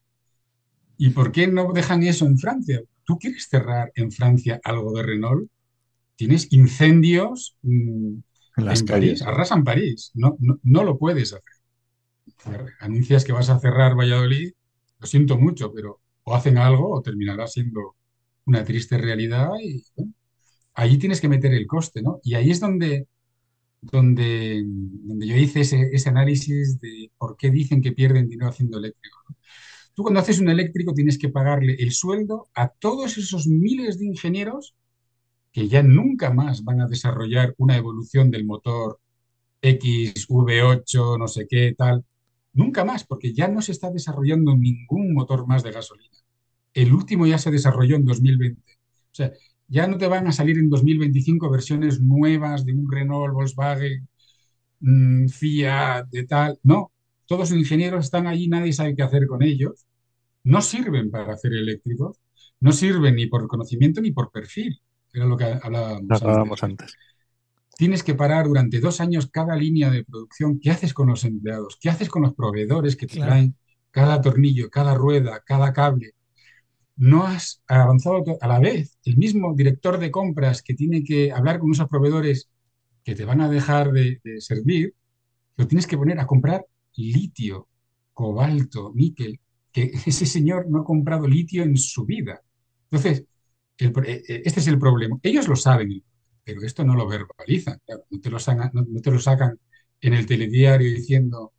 [0.98, 2.80] ¿Y por qué no dejan eso en Francia?
[3.04, 5.50] ¿Tú quieres cerrar en Francia algo de Renault?
[6.16, 8.18] Tienes incendios mm,
[8.56, 9.20] En las en calles.
[9.20, 10.10] París, arrasan París.
[10.14, 11.42] No, no, no lo puedes hacer.
[12.80, 14.52] Anuncias que vas a cerrar Valladolid,
[14.98, 17.96] lo siento mucho, pero o hacen algo o terminará siendo
[18.46, 19.82] una triste realidad y
[20.74, 22.20] ahí tienes que meter el coste, ¿no?
[22.22, 23.08] Y ahí es donde,
[23.80, 28.78] donde, donde yo hice ese, ese análisis de por qué dicen que pierden dinero haciendo
[28.78, 29.18] eléctrico.
[29.28, 29.36] ¿no?
[29.94, 34.06] Tú cuando haces un eléctrico tienes que pagarle el sueldo a todos esos miles de
[34.06, 34.74] ingenieros
[35.56, 39.00] que ya nunca más van a desarrollar una evolución del motor
[39.62, 42.04] X, V8, no sé qué, tal.
[42.52, 46.18] Nunca más, porque ya no se está desarrollando ningún motor más de gasolina.
[46.74, 48.60] El último ya se desarrolló en 2020.
[48.60, 49.32] O sea,
[49.66, 54.06] ya no te van a salir en 2025 versiones nuevas de un Renault, Volkswagen,
[54.80, 56.58] mm, Fiat, de tal.
[56.64, 56.92] No,
[57.24, 59.86] todos los ingenieros están allí, nadie sabe qué hacer con ellos.
[60.44, 62.18] No sirven para hacer eléctricos,
[62.60, 64.82] no sirven ni por conocimiento ni por perfil,
[65.20, 66.64] era lo que hablábamos Hablábamos antes.
[66.64, 66.98] antes.
[67.76, 70.58] Tienes que parar durante dos años cada línea de producción.
[70.60, 71.78] ¿Qué haces con los empleados?
[71.80, 73.26] ¿Qué haces con los proveedores que te Claro.
[73.26, 73.56] traen
[73.90, 76.12] cada tornillo, cada rueda, cada cable?
[76.96, 78.98] No has avanzado a la vez.
[79.04, 82.48] El mismo director de compras que tiene que hablar con esos proveedores
[83.04, 84.94] que te van a dejar de, de servir,
[85.56, 87.68] lo tienes que poner a comprar litio,
[88.12, 89.40] cobalto, níquel,
[89.72, 92.42] que ese señor no ha comprado litio en su vida.
[92.90, 93.24] Entonces,
[93.78, 95.18] el eh, eh, este es el problema.
[95.22, 96.02] Ellos lo saben,
[96.44, 97.78] pero esto no lo verbalizan.
[98.10, 99.58] no, te lo sacan, no, te lo sacan
[100.00, 101.52] en el telediario diciendo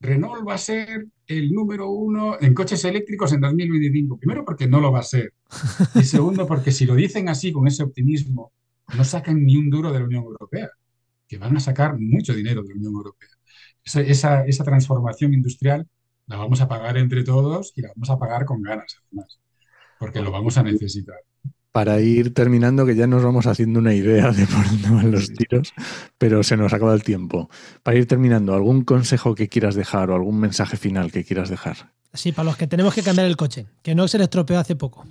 [0.00, 4.18] Renault va a ser el número uno en coches eléctricos en 2025.
[4.18, 5.34] Primero porque no lo va a ser.
[5.94, 8.52] Y segundo porque si lo dicen así, con ese optimismo,
[8.96, 10.70] no sacan ni un duro de la Unión Europea,
[11.28, 13.28] que van a sacar mucho dinero de la Unión Europea.
[13.84, 15.86] Esa transformación industrial
[16.26, 19.40] la vamos a pagar entre todos y la vamos a pagar con ganas, además,
[19.98, 21.18] porque lo vamos a necesitar.
[21.72, 25.32] Para ir terminando, que ya nos vamos haciendo una idea de por dónde van los
[25.32, 25.72] tiros,
[26.18, 27.48] pero se nos acaba el tiempo.
[27.82, 31.92] Para ir terminando, ¿algún consejo que quieras dejar o algún mensaje final que quieras dejar?
[32.12, 34.74] Sí, para los que tenemos que cambiar el coche, que no se le estropeó hace
[34.74, 35.06] poco.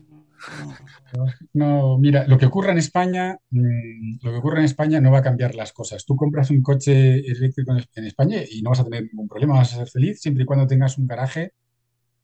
[1.54, 5.20] No, mira, lo que ocurre en España, mm, lo que ocurre en España no va
[5.20, 6.06] a cambiar las cosas.
[6.06, 9.74] Tú compras un coche eléctrico en, España y no vas a tener ningún problema, vas
[9.74, 11.54] a ser feliz siempre y cuando tengas un garaje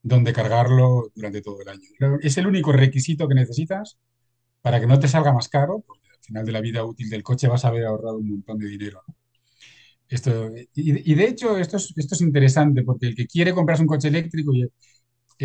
[0.02, 2.20] donde cargarlo durante todo el año.
[2.22, 3.98] Es el único requisito que necesitas
[4.66, 7.22] para que no te salga más caro, porque al final de la vida útil del
[7.22, 9.04] coche vas a haber ahorrado un montón de dinero.
[10.10, 13.88] Esto, y, de hecho, esto es, esto es interesante porque el que quiere comprarse un
[13.88, 14.68] coche eléctrico y,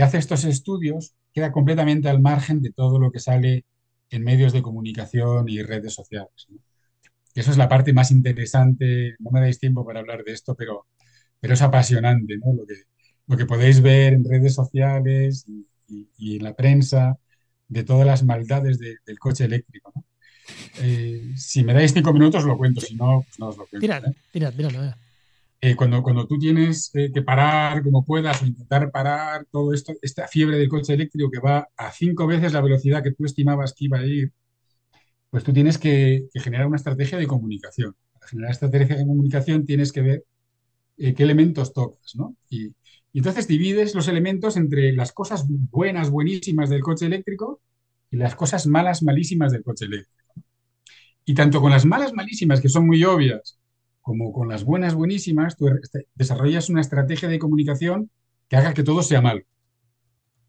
[0.00, 3.66] hace estos estudios queda completamente al margen de todo lo que sale
[4.08, 6.48] en medios de comunicación y redes sociales.
[7.34, 9.16] Eso es la parte más interesante.
[9.18, 10.86] No me dais tiempo para hablar de esto, pero,
[11.40, 12.38] pero es apasionante.
[12.38, 12.74] Lo que,
[13.26, 15.44] lo que podéis ver en redes sociales
[16.16, 17.18] y en la prensa
[17.70, 19.92] de todas las maldades de, del coche eléctrico.
[19.94, 20.04] ¿no?
[20.82, 23.80] Eh, si me dais cinco minutos lo cuento, si no, pues no os lo cuento.
[23.80, 24.14] Tirad, ¿eh?
[24.32, 24.96] tirad.
[25.62, 29.94] Eh, cuando, cuando tú tienes eh, que parar como puedas o intentar parar todo esto,
[30.02, 33.74] esta fiebre del coche eléctrico que va a cinco veces la velocidad que tú estimabas
[33.74, 34.32] que iba a ir,
[35.30, 37.94] pues tú tienes que, que generar una estrategia de comunicación.
[38.14, 40.24] Para generar estrategia de comunicación tienes que ver
[40.96, 42.36] qué elementos tocas, ¿no?
[42.48, 42.72] Y,
[43.12, 47.61] y entonces divides los elementos entre las cosas buenas, buenísimas del coche eléctrico
[48.11, 50.34] y las cosas malas, malísimas del coche eléctrico.
[51.24, 53.58] Y tanto con las malas, malísimas, que son muy obvias,
[54.00, 58.11] como con las buenas, buenísimas, tú este, desarrollas una estrategia de comunicación
[58.48, 59.44] que haga que todo sea mal.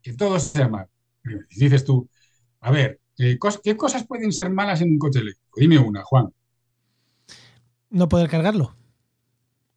[0.00, 0.86] Que todo sea mal.
[1.50, 2.08] Dices tú,
[2.60, 5.60] a ver, eh, ¿qué cosas pueden ser malas en un coche eléctrico?
[5.60, 6.32] Dime una, Juan.
[7.90, 8.76] No poder cargarlo.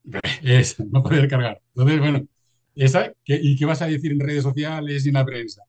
[0.44, 1.62] Es, no poder cargar.
[1.74, 2.28] Entonces, bueno,
[2.76, 5.62] esa, ¿qué, ¿y qué vas a decir en redes sociales y en la prensa?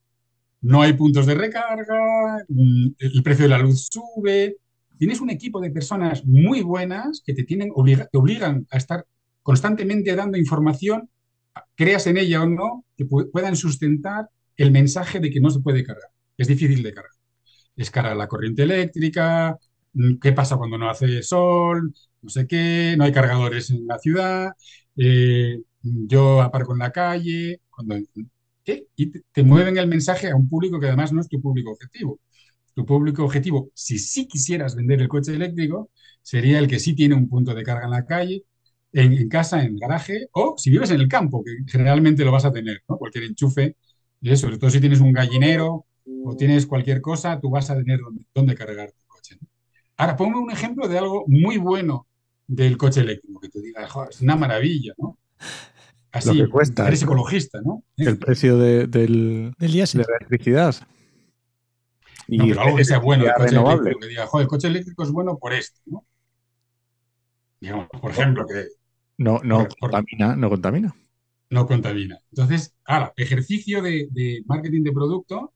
[0.63, 4.57] no hay puntos de recarga, mm, el precio de la luz sube.
[4.99, 7.71] Tienes un equipo de personas muy buenas que te, tienen,
[8.11, 9.07] te obligan a estar
[9.43, 11.09] constantemente dando información,
[11.77, 15.85] creas en ella o no, que puedan sustentar el mensaje de que no se puede
[15.85, 16.11] cargar.
[16.37, 17.13] Es difícil de cargar.
[17.77, 19.59] Es cara la corriente eléctrica,
[19.95, 21.93] mm, qué pasa cuando no hace sol,
[22.23, 24.53] no sé qué, no hay cargadores en la ciudad,
[24.97, 25.61] eh,
[26.07, 27.61] yo aparco en la calle,
[28.97, 32.21] y te, mueven el mensaje a un público que además no es tu público objetivo.
[32.75, 35.91] Tu público objetivo, si sí quisieras vender el coche eléctrico,
[36.23, 38.45] sería el que sí tiene un punto de carga en la calle,
[38.93, 42.45] en, casa, en el garaje, o si vives en el campo, que generalmente lo vas
[42.45, 43.77] a tener, cualquier enchufe,
[44.21, 45.87] y sobre todo si tienes un gallinero
[46.25, 48.01] o tienes cualquier cosa, tú vas a tener
[48.35, 49.39] dónde, cargar tu coche.
[49.97, 52.07] Ahora, ponme un ejemplo de algo muy bueno
[52.47, 55.19] del coche eléctrico, que te diga, es una maravilla, ¿no?
[56.17, 56.87] Así, lo que cuesta.
[56.89, 57.83] Eres ecologista, ¿no?
[57.97, 60.75] El precio de, del, del de la electricidad.
[62.29, 64.69] Y no, pero algo que sea bueno, el coche eléctrico, que diga, joder, el coche
[64.69, 66.05] eléctrico es bueno por esto, ¿no?
[67.61, 68.67] Digamos, por ejemplo, que...
[69.19, 70.95] No, no contamina, no contamina.
[71.49, 72.19] No contamina.
[72.31, 75.53] Entonces, ahora, ejercicio de, de marketing de producto,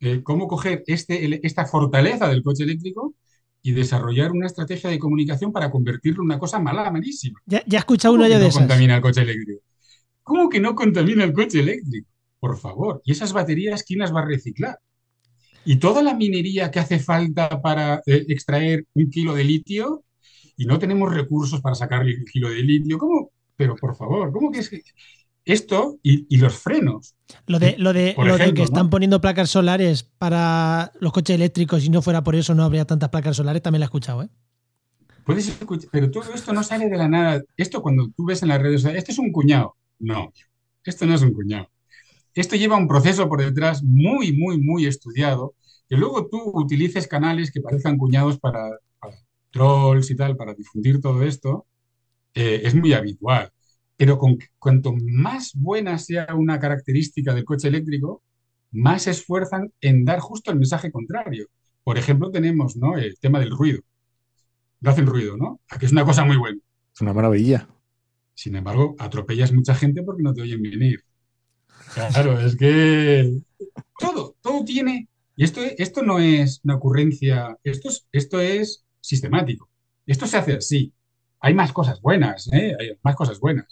[0.00, 3.14] eh, cómo coger este, esta fortaleza del coche eléctrico
[3.62, 7.40] y desarrollar una estrategia de comunicación para convertirlo en una cosa mala, malísima.
[7.46, 9.62] Ya, ya he escuchado una ya de no contamina el coche eléctrico.
[10.24, 12.08] ¿Cómo que no contamina el coche eléctrico?
[12.40, 13.00] Por favor.
[13.04, 14.78] ¿Y esas baterías quién las va a reciclar?
[15.64, 20.04] ¿Y toda la minería que hace falta para eh, extraer un kilo de litio?
[20.56, 22.98] Y no tenemos recursos para sacar el kilo de litio.
[22.98, 23.30] ¿Cómo?
[23.56, 24.82] Pero por favor, ¿cómo que es que
[25.44, 27.14] esto y, los frenos.
[27.46, 28.14] Lo de, lo de,
[28.54, 32.64] que están poniendo placas solares para los coches eléctricos y no fuera por eso no
[32.64, 34.28] habría tantas placas solares, también lo he escuchado, ¿eh?
[35.24, 37.42] Puedes escuchar, pero todo esto no sale de la nada.
[37.56, 39.74] Esto cuando tú ves en las redes sociales, esto es un cuñado.
[39.98, 40.32] No,
[40.84, 41.68] esto no es un cuñado.
[42.34, 45.54] Esto lleva un proceso por detrás muy, muy, muy estudiado,
[45.88, 48.70] que luego tú utilices canales que parezcan cuñados para,
[49.54, 51.66] trolls y tal, para difundir todo esto,
[52.34, 53.50] eh, es muy habitual.
[53.96, 54.18] Pero
[54.58, 58.22] cuanto más buena sea una característica del coche eléctrico,
[58.72, 61.46] más se esfuerzan en dar justo el mensaje contrario.
[61.84, 62.96] Por ejemplo, tenemos ¿no?
[62.96, 63.80] el tema del ruido.
[64.80, 65.60] No hacen ruido, ¿no?
[65.78, 66.58] Que es una cosa muy buena.
[66.92, 67.68] Es una maravilla.
[68.34, 71.04] Sin embargo, atropellas mucha gente porque no te oyen venir.
[71.94, 73.40] Claro, es que
[73.98, 75.08] todo, todo tiene.
[75.36, 79.68] Y esto, esto no es una ocurrencia, esto es, esto es sistemático.
[80.06, 80.92] Esto se hace así.
[81.40, 82.74] Hay más cosas buenas, ¿eh?
[82.78, 83.66] hay más cosas buenas.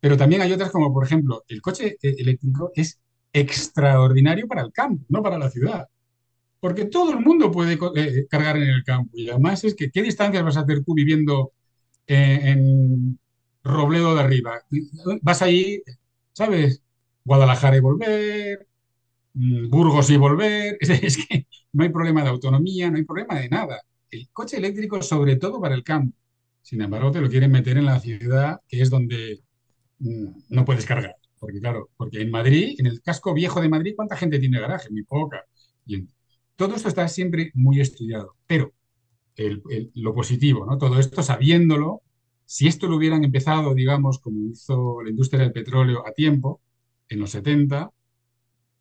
[0.00, 2.98] Pero también hay otras como, por ejemplo, el coche eh, eléctrico es
[3.32, 5.86] extraordinario para el campo, no para la ciudad.
[6.60, 9.10] Porque todo el mundo puede eh, cargar en el campo.
[9.14, 11.52] Y además es que, ¿qué distancias vas a hacer tú viviendo
[12.06, 13.19] en
[13.62, 14.62] Robledo de arriba?
[15.22, 15.82] Vas ahí,
[16.32, 16.82] ¿sabes?
[17.24, 18.66] Guadalajara y volver,
[19.34, 20.78] mm, Burgos y volver.
[20.80, 23.80] Es que no hay problema de autonomía, no hay problema de nada.
[24.10, 26.16] El coche eléctrico sobre todo para el campo.
[26.62, 29.42] Sin embargo, te lo quieren meter en la ciudad, que es donde
[29.98, 31.16] no puedes cargar.
[31.38, 34.90] Porque claro, porque en Madrid, en el casco viejo de Madrid, ¿cuánta gente tiene garaje?
[34.90, 35.44] Muy poca.
[36.56, 38.36] Todo esto está siempre muy estudiado.
[38.46, 38.72] Pero
[39.94, 40.76] lo positivo, ¿no?
[40.78, 42.02] Todo esto sabiéndolo,
[42.50, 46.60] si esto lo hubieran empezado, digamos, como hizo la industria del petróleo a tiempo,
[47.08, 47.92] en los 70,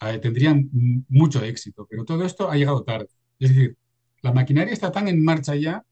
[0.01, 0.67] eh, tendrían
[1.07, 1.86] mucho éxito.
[1.88, 3.09] Pero todo esto ha llegado tarde.
[3.38, 3.78] Es decir,
[4.24, 5.86] la maquinaria está tan en marcha ya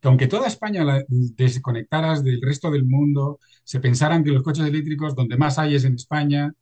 [0.00, 4.64] que aunque toda España la desconectaras del resto del mundo, se pensaran que los coches
[4.64, 6.52] eléctricos donde más hay es en España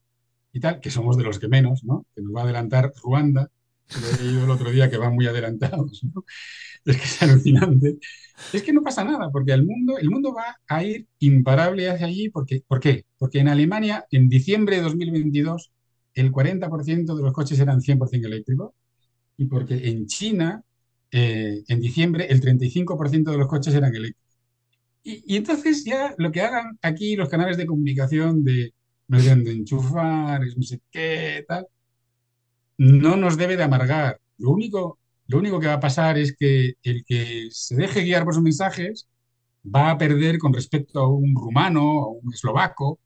[0.54, 2.06] y tal, que somos de los que menos, ¿no?
[2.14, 3.50] Que nos va a adelantar Ruanda,
[4.00, 6.24] lo he leído el otro día que van muy adelantados, ¿no?
[6.84, 7.98] Es que es alucinante.
[8.52, 12.06] Es que no pasa nada, porque el mundo, el mundo va a ir imparable hacia
[12.06, 12.28] allí.
[12.30, 13.04] Porque, ¿Por qué?
[13.18, 15.72] Porque en Alemania, en diciembre de 2022,
[16.14, 18.72] el 40% de los coches eran 100% eléctricos.
[19.36, 20.62] Y porque en China,
[21.10, 24.28] eh, en diciembre el 35% de los coches eran eléctricos.
[25.02, 28.74] Y, entonces ya lo que hagan aquí los canales de comunicación de
[29.08, 31.66] no deben de enchufar, no sé qué, tal,
[32.78, 34.20] no nos debe de amargar.
[34.38, 38.24] Lo único, lo único que va a pasar es que el que se deje guiar
[38.24, 39.08] por sus mensajes
[39.64, 42.98] va a perder con respecto a un rumano o un eslovaco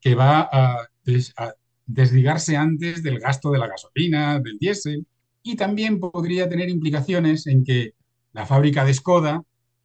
[0.00, 0.88] que va a,
[1.36, 1.54] a
[1.86, 5.06] desligarse antes del gasto de la gasolina, del diésel
[5.42, 7.94] y también podría tener implicaciones en que
[8.32, 9.42] la fábrica de Skoda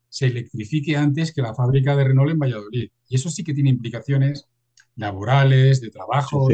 [0.09, 2.89] se electrifique antes que la fábrica de Renault en Valladolid.
[3.07, 4.45] Y eso sí que tiene implicaciones
[4.95, 6.49] laborales, de trabajo.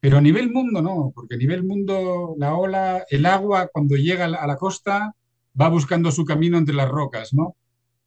[0.00, 4.26] Pero a nivel mundo no, porque a nivel mundo la ola, el agua cuando llega
[4.26, 5.14] a la costa
[5.60, 7.56] va buscando su camino entre las rocas, ¿no?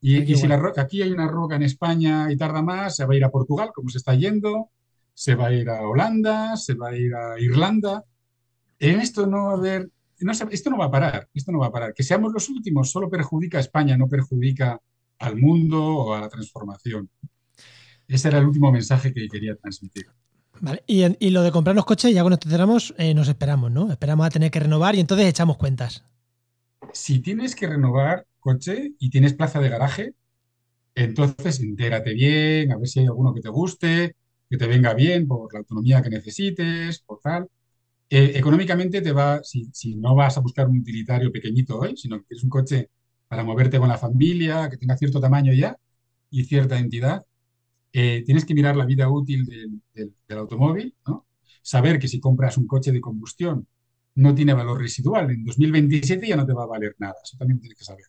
[0.03, 3.17] Y, si la aquí hay una roca en España y tarda más, se va a
[3.17, 4.71] ir a Portugal, como se está yendo,
[5.13, 8.03] se va a ir a Holanda, se va a ir a Irlanda.
[8.79, 11.67] En esto no va a haber, no, esto no va a parar, esto no va
[11.67, 11.93] a parar.
[11.93, 14.79] Que seamos los últimos solo perjudica a España, no perjudica
[15.19, 17.07] al mundo o a la transformación.
[18.07, 20.07] Ese era el último mensaje que quería transmitir.
[20.61, 20.83] Vale.
[20.85, 23.91] Y, lo de comprarnos coches, ya cuando cerramos, eh, nos esperamos, ¿no?
[23.91, 26.03] Esperamos a tener que renovar y entonces echamos cuentas.
[26.93, 30.13] Si tienes que renovar coche y tienes plaza de garaje,
[30.93, 34.15] entonces entérate bien, a ver si hay alguno que te guste,
[34.47, 37.47] que te venga bien por la autonomía que necesites, por tal.
[38.07, 42.19] Eh, económicamente te va, si, si, no vas a buscar un utilitario pequeñito hoy, sino
[42.19, 42.89] que quieres un coche
[43.27, 45.75] para moverte con la familia, que tenga cierto tamaño ya
[46.29, 47.25] y cierta entidad,
[47.93, 49.45] eh, tienes que mirar la vida útil
[49.93, 51.25] del, automóvil, ¿no?
[51.61, 53.67] saber que si compras un coche de combustión
[54.15, 57.59] no tiene valor residual, en 2027 ya no te va a valer nada, eso también
[57.59, 58.05] tienes que saber.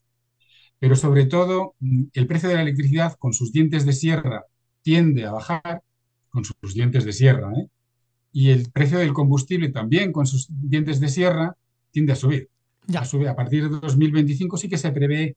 [0.79, 4.45] Pero sobre todo, mm, el precio de la electricidad con sus dientes de sierra
[4.83, 5.83] tiende a bajar,
[6.31, 7.69] con sus dientes de sierra, ¿eh?
[8.33, 11.57] y el precio del combustible también con sus dientes de sierra
[11.91, 12.49] tiende a subir.
[12.87, 13.01] Ya.
[13.01, 13.29] A, subir.
[13.29, 15.37] a partir de 2025 sí que se prevé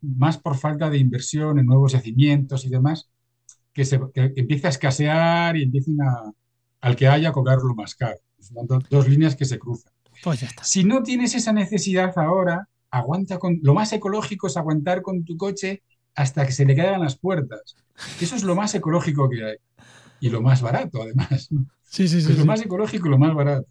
[0.00, 3.08] más por falta de inversión en nuevos yacimientos y demás,
[3.76, 6.32] que, se, empiece a escasear y empiecen a,
[6.80, 8.16] al que haya a cobrarlo más caro.
[8.40, 9.92] Son dos, líneas que se cruzan.
[10.24, 10.64] Pues ya está.
[10.64, 13.60] Si no tienes esa necesidad ahora, aguanta con.
[13.62, 15.82] Lo más ecológico es aguantar con tu coche
[16.14, 17.76] hasta que se le caigan las puertas.
[18.18, 19.56] Eso es lo más ecológico que hay.
[20.20, 21.50] Y lo más barato, además.
[21.82, 22.32] Sí, sí, sí.
[22.32, 23.68] lo más ecológico y lo más barato.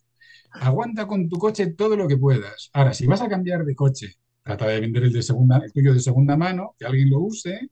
[0.52, 2.70] Aguanta con tu coche todo lo que puedas.
[2.74, 5.94] Ahora, si vas a cambiar de coche, trata de vender el, de segunda, el tuyo
[5.94, 7.72] de segunda mano, que alguien lo use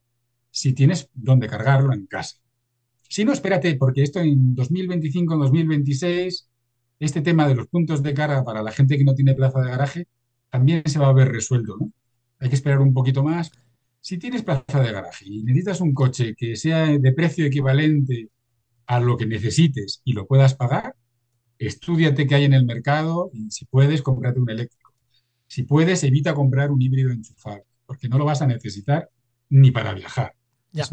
[0.54, 2.38] si tienes dónde cargarlo en casa.
[3.10, 6.48] Si no, espérate, porque esto en 2025, en 2026,
[7.00, 9.70] este tema de los puntos de carga para la gente que no tiene plaza de
[9.70, 10.08] garaje
[10.52, 11.76] también se va a ver resuelto.
[11.80, 11.92] ¿no?
[12.40, 13.52] Hay que esperar un poquito más.
[14.00, 18.30] Si tienes plaza de garaje y necesitas un coche que sea de precio equivalente
[18.86, 20.96] a lo que necesites y lo puedas pagar,
[21.58, 24.94] estudiate qué hay en el mercado y si puedes, cómprate un eléctrico.
[25.48, 29.10] Si puedes, evita comprar un híbrido enchufable, porque no lo vas a necesitar
[29.50, 30.36] ni para viajar.
[30.74, 30.92] Es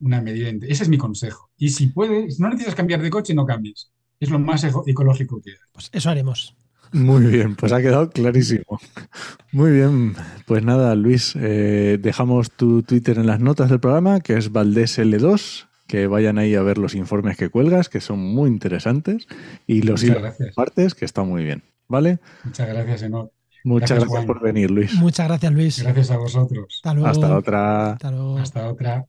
[0.00, 0.50] una medida.
[0.66, 1.50] Ese es mi consejo.
[1.56, 3.90] Y si puedes, no necesitas cambiar de coche, no cambies.
[4.18, 5.56] Es lo más ecológico que hay.
[5.72, 6.56] Pues eso haremos.
[6.92, 8.80] Muy bien, pues ha quedado clarísimo.
[9.52, 10.14] Muy bien,
[10.46, 15.68] pues nada, Luis, eh, dejamos tu Twitter en las notas del programa, que es ValdésL2,
[15.86, 19.28] que vayan ahí a ver los informes que cuelgas, que son muy interesantes,
[19.68, 20.04] y los
[20.56, 22.18] partes, que está muy bien, ¿vale?
[22.44, 23.30] Muchas gracias, Enoch.
[23.64, 24.94] Muchas gracias, por venir, Luis.
[24.94, 25.82] Muchas gracias, Luis.
[25.82, 26.80] Gracias a vosotros.
[26.84, 27.92] Hasta Hasta otra.
[27.92, 28.08] Hasta,
[28.40, 29.06] Hasta otra.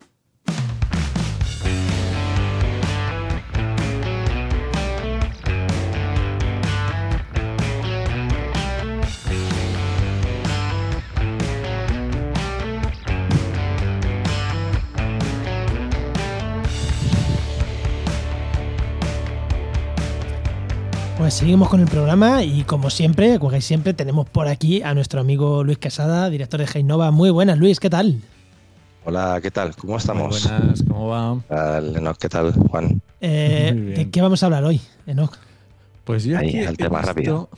[21.22, 25.22] Pues seguimos con el programa y como siempre, como siempre, tenemos por aquí a nuestro
[25.22, 27.11] amigo Luis Quesada, director de Heinova.
[27.11, 28.19] Muy buenas, Luis, ¿qué tal?
[29.05, 29.76] Hola, ¿qué tal?
[29.76, 30.49] ¿Cómo estamos?
[30.49, 31.78] Muy buenas, ¿cómo va?
[31.78, 33.03] Enoch, ¿qué tal, Juan?
[33.22, 35.38] Eh, ¿De qué vamos a hablar hoy, Enoch?
[36.05, 37.49] Pues yo ahí, el tema rápido.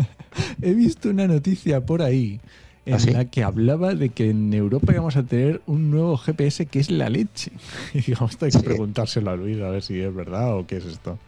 [0.60, 2.38] he visto una noticia por ahí
[2.84, 6.66] en ¿Ah, la que hablaba de que en Europa íbamos a tener un nuevo GPS
[6.66, 7.50] que es la leche.
[7.94, 10.76] Y digamos, esto hay que preguntárselo a Luis a ver si es verdad o qué
[10.76, 11.18] es esto.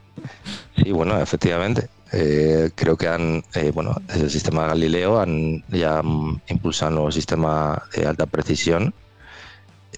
[0.76, 1.88] Sí, bueno, efectivamente.
[2.12, 6.00] Eh, creo que han, eh, bueno, desde el sistema Galileo han ya
[6.48, 8.94] impulsado un nuevo sistema de alta precisión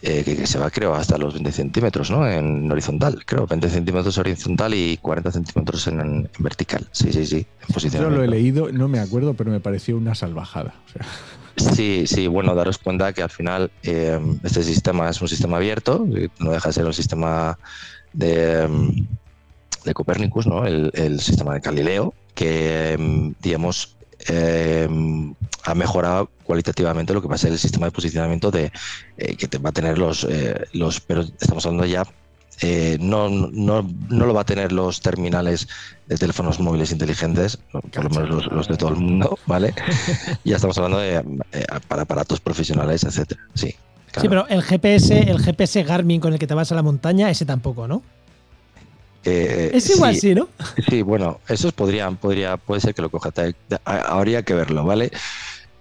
[0.03, 2.27] eh, que, se va, creo, hasta los 20 centímetros, ¿no?
[2.27, 6.89] En horizontal, creo, 20 centímetros horizontal y 40 centímetros en, vertical.
[6.91, 8.03] Sí, sí, sí, en posición.
[8.05, 10.75] Yo lo he leído, no me acuerdo, pero me pareció una salvajada.
[11.57, 16.07] Sí, sí, bueno, daros cuenta que al final este sistema es un sistema abierto,
[16.39, 17.59] no deja de ser un sistema
[18.13, 18.67] de
[19.85, 20.67] de Copérnicus, ¿no?
[20.67, 27.39] el, sistema de Galileo, que, em, digamos, em, ha mejorado cualitativamente lo que va a
[27.39, 28.73] ser el sistema de posicionamiento de
[29.19, 32.05] eh, que te va a tener los, eh, los pero estamos hablando ya
[32.63, 35.67] eh, no, no, no, lo va a tener los terminales
[36.09, 39.73] de teléfonos móviles inteligentes, por lo menos los, de todo el mundo, ¿vale?
[40.45, 41.25] ya estamos hablando de
[41.89, 43.41] para aparatos profesionales, etcétera.
[43.55, 43.75] Sí,
[44.21, 47.31] sí, pero el GPS, el GPS Garmin con el que te vas a la montaña,
[47.31, 48.03] ese tampoco, ¿no?
[49.25, 50.49] Eh, es igual, sí, ¿no?
[50.89, 53.31] Sí, bueno, esos podrían, podría, puede ser que lo coja.
[53.85, 55.11] Habría que verlo, ¿vale?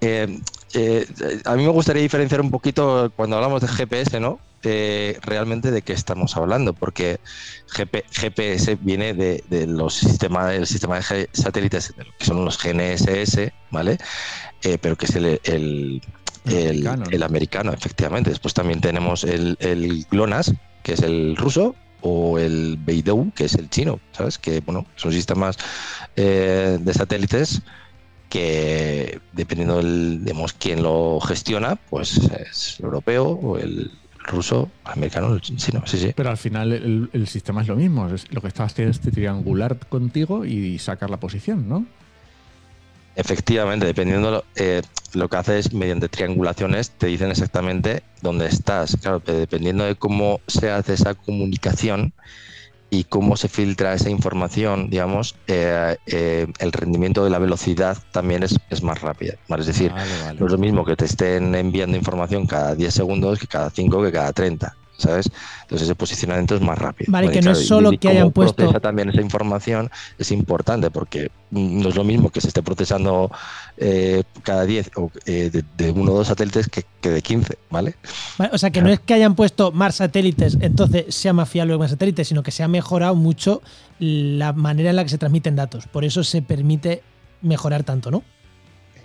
[0.02, 0.40] Eh,
[0.74, 1.06] eh,
[1.46, 4.40] a mí me gustaría diferenciar un poquito cuando hablamos de GPS, ¿no?
[4.62, 7.22] realmente de qué estamos hablando, porque
[8.12, 13.98] GPS viene de, los sistemas, del sistema de satélites, que son los GNSS, ¿vale?
[14.82, 16.02] pero que es el, el,
[16.46, 17.72] el, americano.
[17.72, 18.32] efectivamente.
[18.32, 23.56] Después también tenemos el, el GLONASS, que es el ruso, o el Beidou, que es
[23.56, 24.38] el chino, ¿sabes?
[24.38, 25.58] Que, bueno, son sistemas
[26.16, 27.62] eh, de satélites
[28.30, 30.22] que dependiendo del,
[30.60, 33.91] quién lo gestiona, pues es el europeo o el
[34.28, 36.14] ruso, americano, el chino, sí, sí.
[36.16, 38.08] Pero al final el, el sistema es lo mismo.
[38.10, 41.86] Es, lo que estás haciendo es triangular contigo y sacar la posición, ¿no?
[43.20, 44.82] Efectivamente, dependiendo eh,
[45.13, 48.95] lo que haces mediante triangulaciones, te dicen exactamente dónde estás.
[48.95, 52.13] Claro, pero dependiendo de cómo se hace esa comunicación
[52.89, 58.43] y cómo se filtra esa información, digamos, eh, eh, el rendimiento de la velocidad también
[58.43, 59.34] es, es más rápida.
[59.49, 59.91] Es decir,
[60.39, 64.01] no es lo mismo que te estén enviando información cada 10 segundos que cada 5
[64.01, 64.78] que cada 30.
[65.00, 65.30] ¿Sabes?
[65.62, 67.12] Entonces ese posicionamiento es más rápido.
[67.12, 68.72] Vale, que no es solo que hayan puesto...
[68.80, 73.32] también esa información es importante porque no es lo mismo que se esté procesando
[73.78, 77.95] eh, cada 10 o eh, de, uno o dos satélites que, de 15, ¿vale?
[78.52, 81.91] O sea, que no es que hayan puesto más satélites, entonces sea más fiable más
[81.91, 83.62] satélites, sino que se ha mejorado mucho
[84.00, 85.88] la manera en la que se transmiten datos.
[85.88, 87.02] Por eso se permite
[87.41, 88.24] mejorar tanto, ¿no?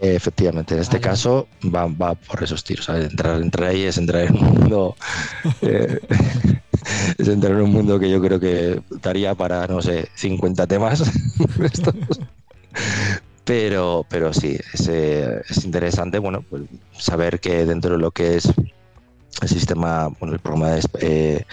[0.06, 2.86] Efectivamente, en este caso va, va, por esos tiros.
[2.90, 4.96] Entrar, entrar ahí es entrar en un mundo.
[5.62, 6.00] Eh,
[7.18, 11.02] es entrar en un mundo que yo creo que daría para, no sé, 50 temas.
[13.44, 16.62] pero, pero sí, es, es, interesante bueno, pues
[16.98, 18.52] saber que dentro de lo que es
[19.40, 21.44] el sistema, bueno, el programa de, eh,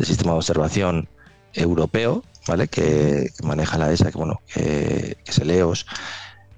[0.00, 1.08] sistema de observación
[1.52, 2.68] europeo, ¿vale?
[2.68, 5.86] Que, maneja la ESA, que bueno, que, que es EOS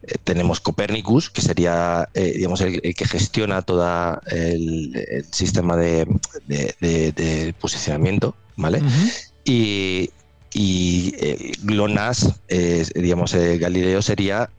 [0.02, 6.06] eh, tenemos Copernicus, que sería eh, digamos, el, que gestiona todo el, sistema de,
[7.60, 8.82] posicionamiento, ¿vale?
[9.44, 10.10] Y,
[10.52, 11.12] y
[11.62, 12.34] GLONASS,
[12.94, 14.50] digamos, Galileo sería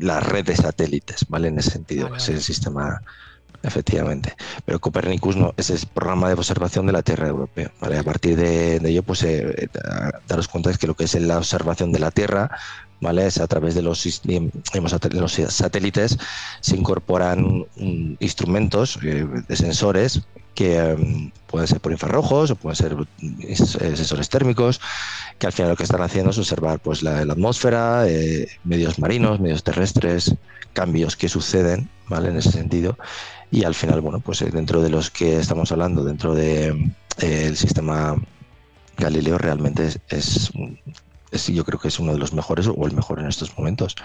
[0.00, 1.48] la red de satélites, ¿vale?
[1.48, 3.02] En ese sentido, es el sistema,
[3.62, 4.36] efectivamente.
[4.64, 7.98] Pero Copernicus no, es el programa de observación de la Tierra europea, ¿vale?
[7.98, 9.26] A partir de, ello, pues
[10.28, 12.50] daros cuenta es que lo que es la observación de la Tierra
[13.00, 13.26] ¿vale?
[13.26, 14.04] A través de los,
[15.12, 16.18] los satélites
[16.60, 20.22] se incorporan mm, instrumentos eh, de sensores
[20.54, 24.80] que mm, pueden ser por infrarrojos o pueden ser eh, sensores térmicos,
[25.38, 29.40] que al final lo que están haciendo es observar pues, la, atmósfera, eh, medios marinos,
[29.40, 30.34] medios terrestres,
[30.72, 32.28] cambios que suceden ¿vale?
[32.28, 32.98] en ese sentido.
[33.50, 38.14] Y al final, bueno, pues dentro de los que estamos hablando, dentro del de, sistema
[38.96, 40.52] Galileo, realmente es, es
[41.32, 43.96] yo creo que es uno de los mejores o el mejor en estos momentos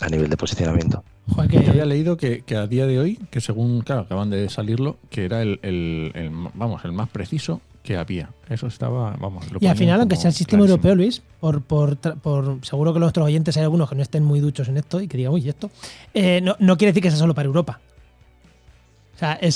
[0.00, 1.04] a nivel de posicionamiento.
[1.48, 5.24] Yo había leído que, a día de hoy, que según, claro, acaban de salirlo, que
[5.24, 8.30] era el, vamos, el más preciso que había.
[8.48, 9.44] Eso estaba, vamos.
[9.60, 13.26] y al final, aunque sea el sistema europeo, Luis, por, por, por, seguro que nuestros
[13.26, 15.70] oyentes hay algunos que no estén muy duchos en esto y que digan, uy, esto,
[16.14, 17.80] eh, no, no quiere decir que sea solo para Europa.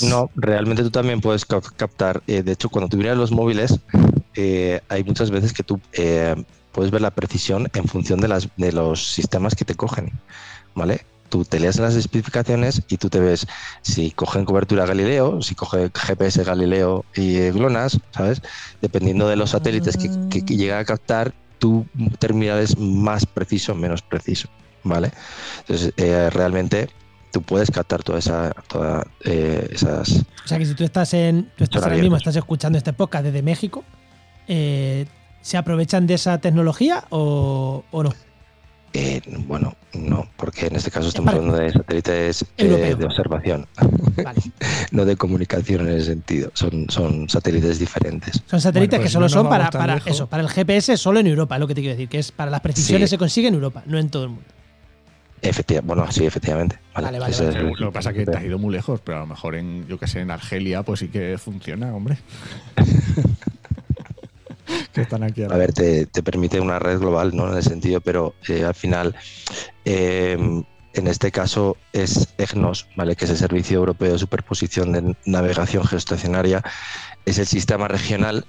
[0.03, 2.23] No, realmente tú también puedes captar.
[2.27, 3.79] Eh, de hecho, cuando tú miras los móviles,
[4.37, 6.35] eh, hay muchas veces que tú eh,
[6.71, 10.11] puedes ver la precisión en función de, las, de los sistemas que te cogen.
[10.75, 11.05] ¿Vale?
[11.29, 13.47] Tú te lees las especificaciones y tú te ves
[13.81, 18.41] si cogen cobertura Galileo, si coge GPS Galileo y GLONASS, ¿sabes?
[18.81, 21.85] Dependiendo de los satélites que, que, que llega a captar, tu
[22.19, 24.47] terminal es más preciso o menos preciso.
[24.83, 25.11] ¿Vale?
[25.65, 25.93] Entonces,
[26.31, 26.87] realmente
[27.31, 30.23] tú puedes captar toda esa, todas eh, esas.
[30.43, 31.51] O sea que si tú estás en.
[31.55, 33.83] Tú estás ahora mismo, estás escuchando este podcast desde México,
[34.47, 35.05] eh,
[35.41, 38.13] ¿se aprovechan de esa tecnología o, no?
[38.93, 43.67] Eh, bueno, no, porque en este caso estamos hablando de satélites de observación,
[44.91, 46.51] no de comunicación en ese sentido.
[46.53, 48.41] Son, son satélites diferentes.
[48.47, 51.55] Son satélites que pues solo son para, para eso, para el GPS solo en Europa,
[51.55, 53.83] es lo que te quiero decir, que es para las precisiones se consigue en Europa,
[53.85, 54.57] no en todo el mundo.
[55.41, 56.79] Efectivamente, bueno, sí, efectivamente.
[56.95, 57.35] Vale, vale,
[57.79, 59.87] lo que pasa es que te has ido muy lejos, pero a lo mejor en,
[59.87, 62.17] yo que sé, en Argelia, pues sí que funciona, hombre.
[64.93, 67.51] que están aquí a, ver, te, permite una red global, ¿no?
[67.51, 69.15] En ese sentido, pero eh, al final,
[69.85, 70.63] em,
[70.93, 73.15] en este caso es EGNOS, ¿vale?
[73.15, 76.63] Que es el Servicio Europeo de Superposición de Navegación Geoestacionaria,
[77.25, 78.45] es el sistema regional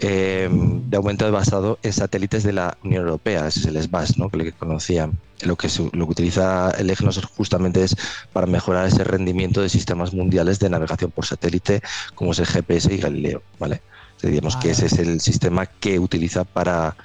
[0.00, 4.28] eh, de aumento basado en satélites de la Unión Europea, ese es el SBAS, ¿no?
[4.28, 5.10] que le conocía.
[5.42, 7.96] Lo que, lo que utiliza el EGNOS justamente es
[8.32, 11.82] para mejorar ese rendimiento de sistemas mundiales de navegación por satélite,
[12.14, 13.42] como es el GPS y Galileo.
[13.58, 13.82] ¿vale?
[14.28, 16.96] Digamos que ese es el sistema que utiliza para,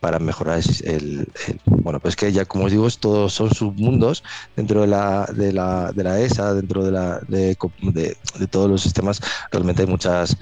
[0.00, 1.28] para mejorar el,
[1.66, 4.22] bueno pues que ya como os digo todos son submundos
[4.56, 7.56] dentro de la de la, de la ESA dentro de la de,
[7.92, 9.20] de, todos los sistemas.
[9.50, 10.36] Realmente hay muchas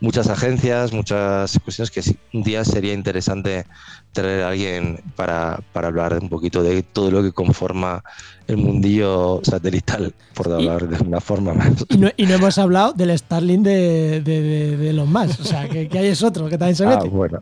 [0.00, 3.66] muchas agencias, muchas cuestiones que un día sería interesante
[4.12, 8.02] traer a alguien para, para, hablar un poquito de todo lo que conforma
[8.48, 11.84] el mundillo satelital, por hablar de una forma más.
[11.88, 15.68] Y no, y no, hemos hablado del Starlink de, de, de, los más, o sea,
[15.68, 17.04] que, que, hay es otro que también se mete.
[17.04, 17.40] Ah, bueno.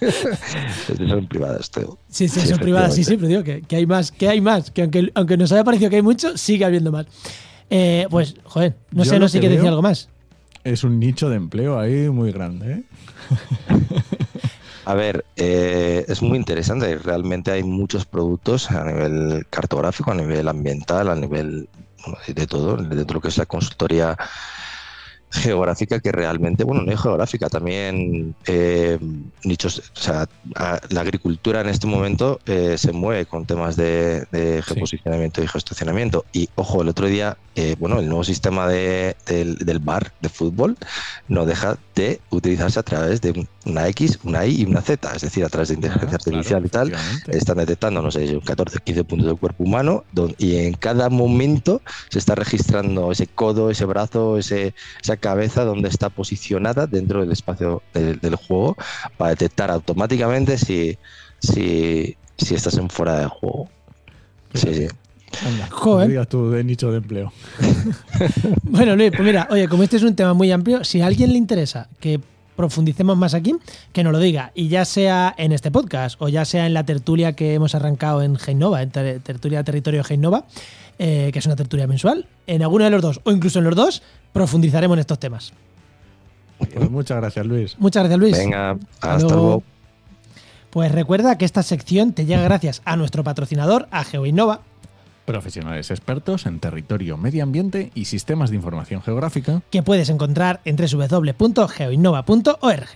[0.96, 1.70] son privadas.
[2.08, 4.70] Sí, sí, son privadas, sí, sí, pero digo que, que, hay más, que hay más,
[4.70, 7.06] que aunque, aunque nos haya parecido que hay mucho, sigue habiendo más.
[7.68, 10.08] Eh, pues, joder, no Yo sé, no sé qué decir algo más.
[10.64, 12.72] Es un nicho de empleo ahí muy grande.
[12.72, 12.82] ¿eh?
[14.84, 16.96] A ver, eh, es muy interesante.
[16.98, 21.68] Realmente hay muchos productos a nivel cartográfico, a nivel ambiental, a nivel
[22.26, 24.16] de todo, de lo que es la consultoría
[25.30, 28.98] geográfica que realmente, bueno, no es geográfica, también eh,
[29.44, 30.28] nichos, o sea,
[30.90, 36.24] la agricultura en este momento eh, se mueve con temas de, de geoposicionamiento y geoestacionamiento.
[36.32, 40.76] Y ojo, el otro día, eh, bueno, el nuevo sistema de, del, bar de fútbol
[41.28, 45.22] no deja de utilizarse a través de una X, una Y y una Z, es
[45.22, 46.92] decir, a través de inteligencia artificial y tal,
[47.28, 50.04] están detectando, no sé, 14, 15 puntos del cuerpo humano
[50.38, 55.88] y en cada momento se está registrando ese codo, ese brazo, ese, esa cabeza donde
[55.88, 58.76] está posicionada dentro del espacio del, juego
[59.16, 60.98] para detectar automáticamente si,
[61.38, 63.68] si, si estás en fuera de juego.
[64.54, 64.88] Sí, sí.
[65.70, 66.08] Joder.
[66.08, 67.32] digas tú de nicho de empleo.
[68.62, 71.30] bueno, Luis, pues mira, oye, como este es un tema muy amplio, si a alguien
[71.30, 72.20] le interesa que
[72.56, 73.54] profundicemos más aquí,
[73.92, 74.52] que nos lo diga.
[74.54, 78.22] Y ya sea en este podcast o ya sea en la tertulia que hemos arrancado
[78.22, 80.44] en Genova, en Tertulia Territorio Genova,
[80.98, 83.74] eh, que es una tertulia mensual, en alguno de los dos o incluso en los
[83.74, 84.02] dos,
[84.32, 85.52] profundizaremos en estos temas.
[86.58, 87.76] Pues muchas gracias, Luis.
[87.78, 88.36] Muchas gracias, Luis.
[88.36, 89.62] Venga, hasta, luego.
[90.70, 94.60] Pues recuerda que esta sección te llega gracias a nuestro patrocinador, a GeoInnova.
[95.24, 99.62] Profesionales expertos en territorio, medio ambiente y sistemas de información geográfica.
[99.70, 102.88] Que puedes encontrar en www.geoinnova.org.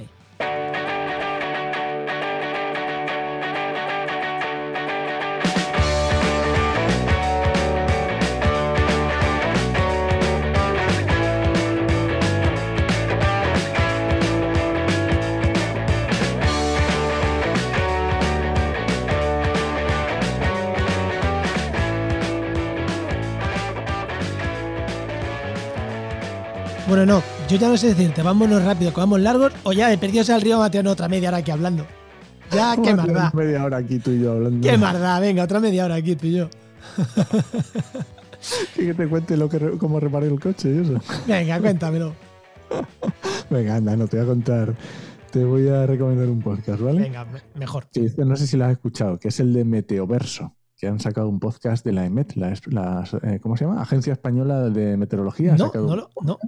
[26.96, 29.98] Bueno, no, yo ya no sé decirte, vámonos rápido, que vamos largos, o ya de
[29.98, 31.84] perdidos al río Mateo otra media hora aquí hablando.
[32.52, 33.32] Ya, qué maldad.
[33.32, 34.64] Media hora aquí tú y yo hablando.
[34.64, 36.48] Qué maldad, venga, otra media hora aquí tú y yo.
[38.76, 41.00] que te cuente lo que, cómo reparé el coche y eso.
[41.26, 42.14] Venga, cuéntamelo.
[43.50, 44.76] venga, anda, no te voy a contar.
[45.32, 47.00] Te voy a recomendar un podcast, ¿vale?
[47.02, 47.26] Venga,
[47.56, 47.88] mejor.
[48.18, 51.40] no sé si lo has escuchado, que es el de Meteoverso que han sacado un
[51.40, 52.52] podcast de la EMET, la,
[53.22, 53.80] eh, ¿cómo se llama?
[53.80, 55.56] Agencia Española de Meteorología.
[55.56, 56.38] No, no, no,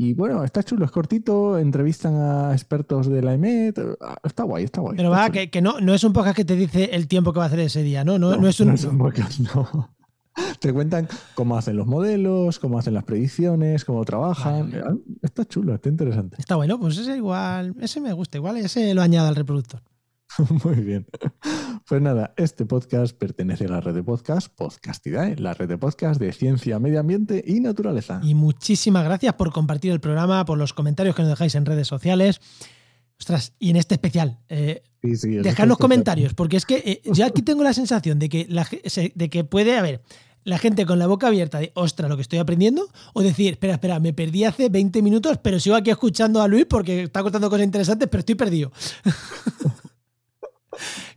[0.00, 3.80] y bueno, está chulo, es cortito, entrevistan a expertos de la EMET.
[4.00, 4.96] Ah, está guay, está guay.
[4.96, 7.46] Pero va, que, no, no es un podcast que te dice el tiempo que va
[7.46, 8.16] a hacer ese día, ¿no?
[8.16, 9.90] No, no, es un, podcast, no.
[10.60, 14.72] Te cuentan cómo hacen los modelos, cómo hacen las predicciones, cómo trabajan.
[14.86, 16.36] Ah, está chulo, está interesante.
[16.38, 19.82] Está bueno, pues ese igual, ese me gusta, igual ese lo añado al reproductor.
[20.64, 21.06] Muy bien.
[21.86, 26.20] Pues nada, este podcast pertenece a la red de podcast Podcastidae, la red de podcast
[26.20, 28.20] de ciencia, medio ambiente y naturaleza.
[28.22, 31.88] Y muchísimas gracias por compartir el programa, por los comentarios que nos dejáis en redes
[31.88, 32.40] sociales.
[33.18, 37.64] Ostras, y en este especial, eh, dejadnos comentarios, porque es que eh, yo aquí tengo
[37.64, 38.68] la sensación de que, la,
[39.14, 40.02] de que puede haber
[40.44, 43.74] la gente con la boca abierta de, ostras, lo que estoy aprendiendo, o decir, espera,
[43.74, 47.50] espera, me perdí hace 20 minutos, pero sigo aquí escuchando a Luis porque está contando
[47.50, 48.70] cosas interesantes, pero estoy perdido.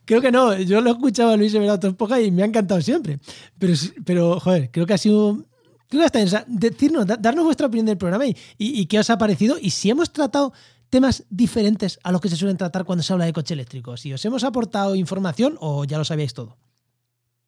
[0.05, 0.57] creo que no.
[0.57, 3.19] Yo lo he escuchado a Luis en otras pocas y me ha encantado siempre.
[3.57, 3.73] Pero,
[4.05, 5.45] pero joder, creo que ha sido.
[5.89, 9.57] Creo que está decirnos, darnos vuestra opinión del programa y, y, qué os ha parecido
[9.61, 10.53] y si hemos tratado
[10.89, 13.97] temas diferentes a los que se suelen tratar cuando se habla de coche eléctrico.
[13.97, 16.57] Si os hemos aportado información o ya lo sabíais todo.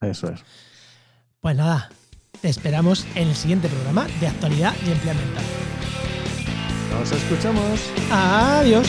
[0.01, 0.41] Eso es.
[1.39, 1.89] Pues nada,
[2.41, 5.43] te esperamos en el siguiente programa de actualidad y empleo ambiental.
[6.91, 7.79] Nos escuchamos.
[8.11, 8.87] Adiós.